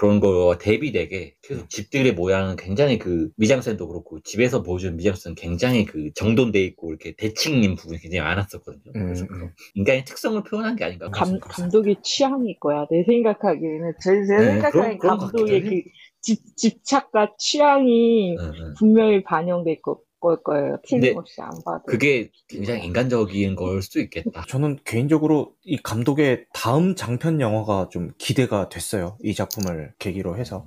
[0.00, 6.10] 그런 거와 대비되게 계속 집들의 모양은 굉장히 그 미장센도 그렇고 집에서 보여주는 미장센은 굉장히 그
[6.14, 8.92] 정돈돼 있고 이렇게 대칭인 부분이 굉장히 많았었거든요.
[8.96, 9.50] 음, 그래서 음.
[9.74, 11.10] 인간의 특성을 표현한 게 아닌가.
[11.10, 12.86] 감, 감독의 취향일 거야.
[12.90, 15.82] 내 생각하기에는 제, 제 네, 생각하기엔 감독의 그
[16.22, 18.74] 집, 집착과 취향이 네, 네.
[18.78, 19.82] 분명히 반영돼 있
[20.20, 20.76] 고걸 거예요.
[20.86, 21.84] 틀림없이 안 봐도.
[21.86, 24.44] 그게 굉장히 인간적인 걸 수도 있겠다.
[24.46, 29.16] 저는 개인적으로 이 감독의 다음 장편 영화가 좀 기대가 됐어요.
[29.22, 30.66] 이 작품을 계기로 해서.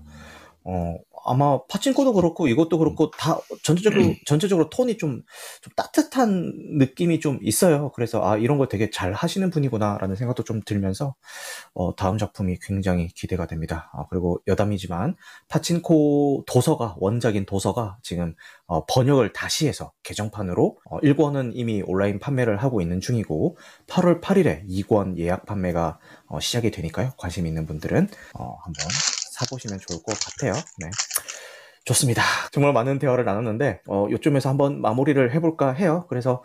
[0.65, 0.95] 어,
[1.25, 4.15] 아마 파친코도 그렇고 이것도 그렇고 다 전체적으로 음.
[4.25, 5.23] 전체적으로 톤이 좀,
[5.61, 7.91] 좀 따뜻한 느낌이 좀 있어요.
[7.91, 11.15] 그래서 아 이런 걸 되게 잘 하시는 분이구나라는 생각도 좀 들면서
[11.73, 13.89] 어, 다음 작품이 굉장히 기대가 됩니다.
[13.93, 15.15] 아, 그리고 여담이지만
[15.47, 22.57] 파친코 도서가 원작인 도서가 지금 어, 번역을 다시 해서 개정판으로 어, 1권은 이미 온라인 판매를
[22.57, 23.57] 하고 있는 중이고
[23.87, 27.13] 8월 8일에 2권 예약 판매가 어, 시작이 되니까요.
[27.17, 28.87] 관심 있는 분들은 어, 한번
[29.33, 30.53] 사보시면 좋을 것 같아요.
[30.79, 30.89] 네.
[31.85, 32.23] 좋습니다.
[32.51, 36.05] 정말 많은 대화를 나눴는데 어, 요쯤에서 한번 마무리를 해볼까 해요.
[36.07, 36.41] 그래서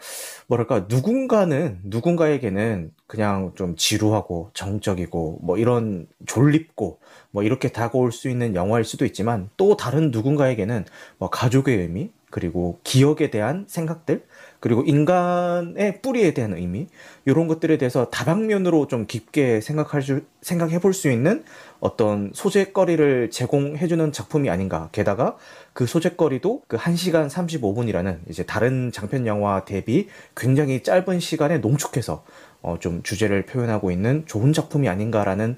[0.48, 6.98] 뭐랄까 누군가는 누군가에게는 그냥 좀 지루하고 정적이고 뭐 이런 졸립고
[7.30, 10.84] 뭐 이렇게 다가올 수 있는 영화일 수도 있지만 또 다른 누군가에게는
[11.18, 14.24] 뭐 가족의 의미 그리고 기억에 대한 생각들
[14.60, 16.88] 그리고 인간의 뿌리에 대한 의미
[17.24, 21.44] 이런 것들에 대해서 다방면으로 좀 깊게 생각할 수, 생각해 볼 수 있는
[21.80, 24.88] 어떤 소재거리를 제공해 주는 작품이 아닌가.
[24.92, 25.36] 게다가
[25.72, 32.24] 그 소재거리도 그 1시간 35분이라는 이제 다른 장편 영화 대비 굉장히 짧은 시간에 농축해서
[32.62, 35.56] 어, 좀 주제를 표현하고 있는 좋은 작품이 아닌가라는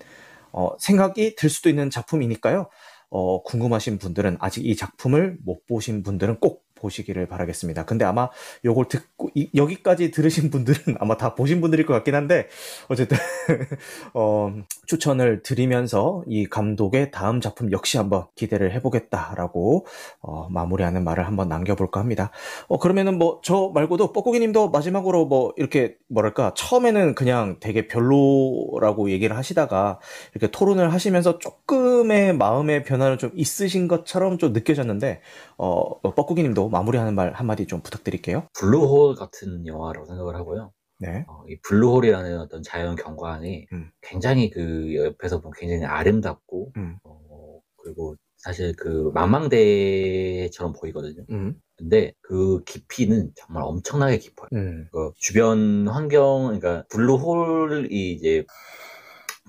[0.53, 2.69] 어, 생각이 들 수도 있는 작품이니까요.
[3.11, 7.85] 어, 궁금하신 분들은 아직 이 작품을 못 보신 분들은 꼭 보시기를 바라겠습니다.
[7.85, 8.28] 근데 아마
[8.64, 12.49] 요걸 듣고 이, 여기까지 들으신 분들은 아마 다 보신 분들일 것 같긴 한데
[12.89, 13.16] 어쨌든
[14.14, 14.55] 어,
[14.87, 19.87] 추천을 드리면서 이 감독의 다음 작품 역시 한번 기대를 해보겠다라고
[20.20, 22.31] 어, 마무리하는 말을 한번 남겨볼까 합니다.
[22.68, 29.37] 어, 그러면은 뭐 저 말고도 뻐꾸기님도 마지막으로 뭐 이렇게 뭐랄까 처음에는 그냥 되게 별로라고 얘기를
[29.37, 29.99] 하시다가
[30.35, 35.20] 이렇게 토론을 하시면서 조금의 마음의 변화를 좀 있으신 것처럼 좀 느껴졌는데
[35.63, 38.49] 어, 뻐꾸기님도 마무리하는 말 한마디 좀 부탁드릴게요.
[38.59, 40.73] 블루홀 같은 영화라고 생각을 하고요.
[40.99, 41.25] 네.
[41.29, 43.91] 어, 이 블루홀이라는 어떤 자연 경관이 음.
[44.01, 46.97] 굉장히 그 옆에서 보면 굉장히 아름답고 음.
[47.05, 51.27] 어, 그리고 사실 그 망망대해처럼 보이거든요.
[51.31, 51.61] 음.
[51.77, 54.49] 근데 그 깊이는 정말 엄청나게 깊어요.
[54.55, 54.89] 음.
[54.91, 58.47] 그 주변 환경, 그러니까 블루홀이 이제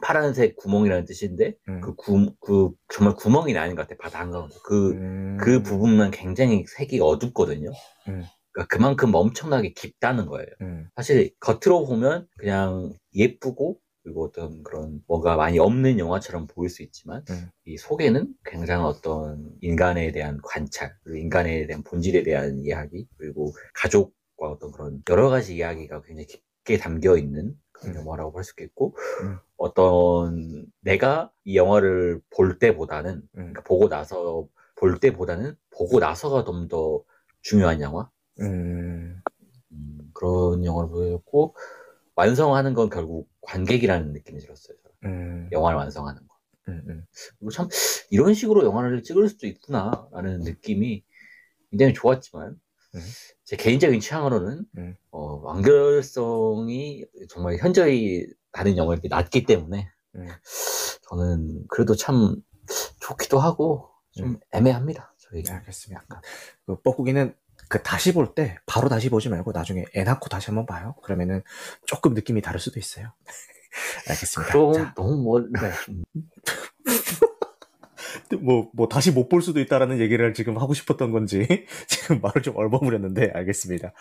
[0.02, 1.82] 파란색 구멍이라는 뜻인데 음.
[1.82, 5.38] 그, 구, 그 정말 구멍이 나는 것 같아 바다 한가운데 그, 음.
[5.40, 7.72] 그 부분만 굉장히 색이 어둡거든요.
[8.10, 8.24] 음.
[8.52, 10.48] 그러니까 그만큼 엄청나게 깊다는 거예요.
[10.62, 10.90] 음.
[10.96, 17.24] 사실 겉으로 보면 그냥 예쁘고 그리고 어떤 그런 뭐가 많이 없는 영화처럼 보일 수 있지만
[17.30, 17.50] 음.
[17.66, 24.50] 이 속에는 굉장히 어떤 인간에 대한 관찰, 그리고 인간에 대한 본질에 대한 이야기, 그리고 가족과
[24.50, 28.02] 어떤 그런 여러 가지 이야기가 굉장히 깊게 담겨 있는 그런 음.
[28.02, 29.38] 영화라고 볼수 있겠고 음.
[29.62, 33.28] 어떤 내가 이 영화를 볼 때보다는 음.
[33.34, 37.04] 그러니까 보고 나서 볼 때보다는 보고 나서가 좀 더
[37.42, 38.10] 중요한 영화
[38.40, 39.22] 음.
[39.72, 41.56] 음, 그런 영화를 보였고
[42.16, 44.78] 완성하는 건 결국 관객이라는 느낌이 들었어요.
[45.06, 45.50] 음.
[45.52, 46.36] 영화를 완성하는 거.
[46.70, 47.06] 음, 음.
[47.40, 47.68] 그리고 참
[48.12, 51.04] 이런 식으로 영화를 찍을 수도 있구나라는 느낌이
[51.72, 52.62] 굉장히 좋았지만 음.
[53.44, 54.96] 제 개인적인 취향으로는 음.
[55.12, 60.28] 어, 완결성이 정말 현저히 다른 영화에 낮기 때문에 음.
[61.10, 62.36] 저는 그래도 참
[63.00, 65.14] 좋기도 하고 좀 애매합니다.
[65.18, 65.44] 저희.
[65.44, 66.06] 네, 알겠습니다.
[66.66, 67.34] 그 뻐꾸기는
[67.70, 70.96] 그 다시 볼 때 바로 다시 보지 말고 나중에 애 낳고 다시 한번 봐요.
[71.04, 71.42] 그러면은
[71.86, 73.14] 조금 느낌이 다를 수도 있어요.
[74.10, 74.52] 알겠습니다.
[74.74, 75.72] 자, 너무 뭐 네.
[78.38, 82.56] 뭐, 뭐, 다시 못 볼 수도 있다라는 얘기를 지금 하고 싶었던 건지, 지금 말을 좀
[82.58, 83.94] 얼버무렸는데, 알겠습니다.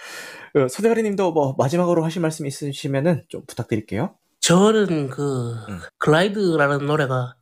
[0.55, 4.15] 어, 서대가리 님도 뭐, 마지막으로 하실 말씀 있으시면은 좀 부탁드릴게요.
[4.41, 5.79] 저는 그, 음.
[5.99, 7.35] Glide라는 노래가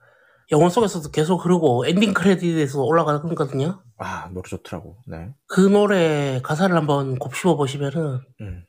[0.50, 3.82] 영화 속에서도 계속 흐르고 엔딩 크레딧에서 올라가거든요.
[3.98, 4.96] 아 노래 좋더라고.
[5.06, 5.28] 네.
[5.46, 8.64] 그 노래 가사를 한번 곱씹어 보시면은 음.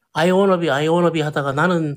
[0.59, 1.95] Be, I wanna be 하다가 나는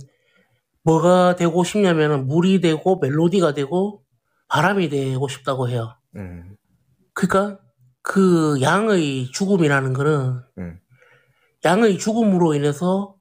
[0.85, 4.03] 뭐가 되고 싶냐면은 물이 되고 멜로디가 되고
[4.49, 5.97] 바람이 되고 싶다고 해요.
[6.17, 6.57] 음.
[7.15, 7.61] 그러니까
[8.03, 10.79] 그 양의 죽음이라는 거는 음.
[11.65, 13.15] 양의 죽음으로 인해서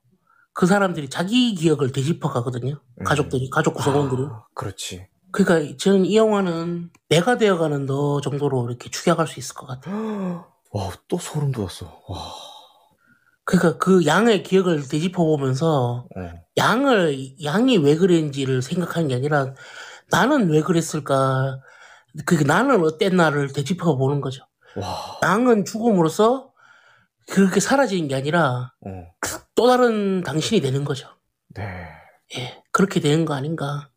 [0.54, 2.82] 그 사람들이 자기 기억을 되짚어 가거든요.
[3.00, 3.04] 음.
[3.04, 4.24] 가족들이, 가족 구성원들이.
[4.30, 5.08] 아, 그렇지.
[5.32, 10.46] 그러니까 저는 이 영화는 내가 되어가는 너 정도로 이렇게 추격할 수 있을 것 같아요.
[10.72, 11.86] 와, 또 소름 돋았어.
[12.08, 12.34] 와.
[13.44, 16.42] 그러니까 그 양의 기억을 되짚어 보면서 네.
[16.58, 19.54] 양을 양이 왜 그랬는지를 생각하는 게 아니라
[20.10, 21.60] 나는 왜 그랬을까?
[22.26, 24.46] 그 나는 어땠나를 되짚어 보는 거죠.
[24.76, 25.20] 와.
[25.24, 26.52] 양은 죽음으로써
[27.30, 29.08] 그렇게 사라지는 게 아니라 어.
[29.56, 31.08] 또 다른 당신이 되는 거죠.
[31.50, 31.88] 네.
[32.38, 33.90] 예, 그렇게 되는 거 아닌가.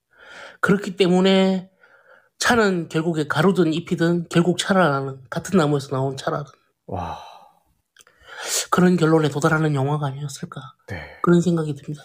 [0.61, 1.71] 그렇기 때문에
[2.39, 6.53] 차는 결국에 가루든 잎이든 결국 차라는 같은 나무에서 나온 차라든.
[6.87, 7.19] 와.
[8.71, 10.61] 그런 결론에 도달하는 영화가 아니었을까.
[10.89, 11.19] 네.
[11.23, 12.03] 그런 생각이 듭니다.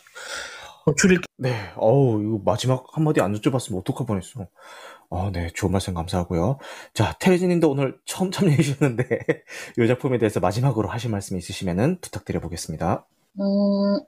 [0.86, 1.74] 어, 줄일 네.
[1.76, 4.48] 어우, 이거 마지막 한마디 안 여쭤봤으면 어떡할 뻔했어.
[5.10, 5.48] 어, 네.
[5.54, 6.60] 좋은 말씀 감사하고요.
[6.94, 9.04] 자, 테레지 님도 오늘 처음 참여해 주셨는데,
[9.78, 13.06] 이 작품에 대해서 마지막으로 하실 말씀 있으시면 부탁드려 보겠습니다.
[13.40, 14.00] 음,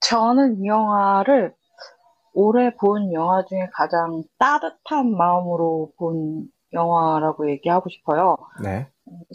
[0.00, 1.54] 저는 이 영화를
[2.32, 8.36] 올해 본 영화 중에 가장 따뜻한 마음으로 본 영화라고 얘기하고 싶어요.
[8.62, 8.86] 네.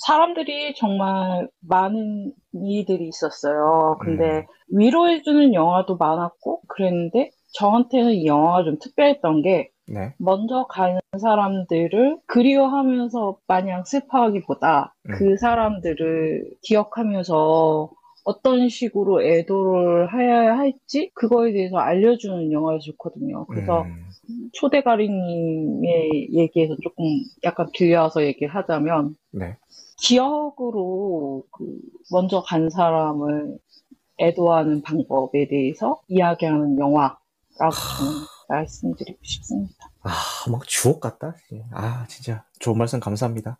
[0.05, 3.97] 사람들이 정말 많은 이들이 있었어요.
[4.01, 4.79] 근데 음.
[4.79, 10.13] 위로해주는 영화도 많았고 그랬는데 저한테는 이 영화가 좀 특별했던 게 네.
[10.17, 15.11] 먼저 가는 사람들을 그리워하면서 마냥 슬퍼하기보다 음.
[15.17, 17.91] 그 사람들을 기억하면서
[18.23, 23.45] 어떤 식으로 애도를 해야 할지 그거에 대해서 알려주는 영화여서 좋거든요.
[23.47, 24.05] 그래서 음.
[24.53, 27.05] 초대가리님의 얘기에서 조금
[27.43, 29.57] 약간 빌려서 얘기를 하자면 네.
[29.97, 31.79] 기억으로 그
[32.11, 33.57] 먼저 간 사람을
[34.19, 37.17] 애도하는 방법에 대해서 이야기하는 영화라고
[37.97, 38.11] 저는
[38.51, 39.91] 말씀드리고 싶습니다.
[40.03, 40.11] 아,
[40.49, 41.35] 막 주옥 같다.
[41.71, 43.59] 아, 진짜 좋은 말씀 감사합니다.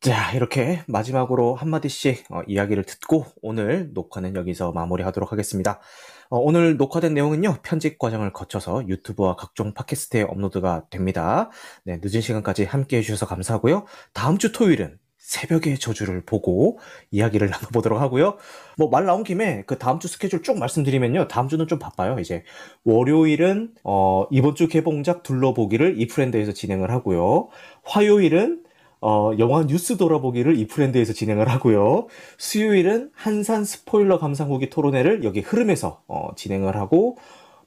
[0.00, 5.80] 자, 이렇게 마지막으로 한마디씩 어, 이야기를 듣고 오늘 녹화는 여기서 마무리하도록 하겠습니다.
[6.28, 11.50] 어, 오늘 녹화된 내용은요, 편집 과정을 거쳐서 유튜브와 각종 팟캐스트에 업로드가 됩니다.
[11.84, 13.86] 네, 늦은 시간까지 함께 해주셔서 감사하고요.
[14.12, 16.78] 다음 주 토요일은 새벽의 저주를 보고
[17.10, 18.36] 이야기를 나눠보도록 하고요.
[18.76, 21.28] 뭐 말 나온 김에 그 다음 주 스케줄 쭉 말씀드리면요.
[21.28, 22.18] 다음 주는 좀 바빠요.
[22.20, 22.44] 이제
[22.84, 27.48] 월요일은 어, 이번 주 개봉작 둘러보기를 이프렌드에서 진행을 하고요.
[27.84, 28.62] 화요일은
[29.00, 32.06] 어, 영화 뉴스 돌아보기를 이프랜드에서 진행을 하고요.
[32.38, 37.16] 수요일은 한산 스포일러 감상 후기 토론회를 여기 흐름에서 어, 진행을 하고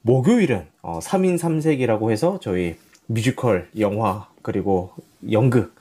[0.03, 2.75] 목요일은 어, 3인 3색이라고 해서 저희
[3.07, 4.91] 뮤지컬, 영화, 그리고
[5.31, 5.76] 연극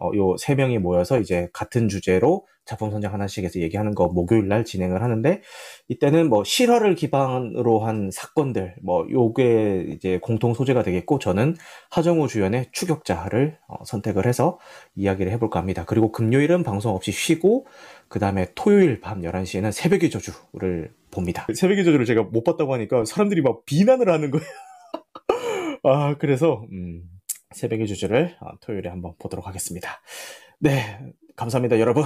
[0.00, 4.46] 어, 요 세 명이 모여서 이제 같은 주제로 작품 선정 하나씩 해서 얘기하는 거 목요일
[4.48, 5.40] 날 진행을 하는데
[5.88, 11.56] 이때는 뭐 실화를 기반으로 한 사건들 뭐 요게 이제 공통 소재가 되겠고 저는
[11.90, 14.58] 하정우 주연의 추격자를 어, 선택을 해서
[14.94, 15.84] 이야기를 해볼까 합니다.
[15.86, 17.66] 그리고 금요일은 방송 없이 쉬고
[18.08, 21.46] 그 다음에 토요일 밤 11시에는 새벽의 저주를 봅니다.
[21.54, 24.46] 새벽의 저주를 제가 못 봤다고 하니까 사람들이 막 비난을 하는 거예요.
[25.82, 27.02] 아, 그래서, 음,
[27.54, 30.00] 새벽의 주주를 어, 토요일에 한번 보도록 하겠습니다.
[30.58, 30.98] 네,
[31.36, 32.04] 감사합니다, 여러분.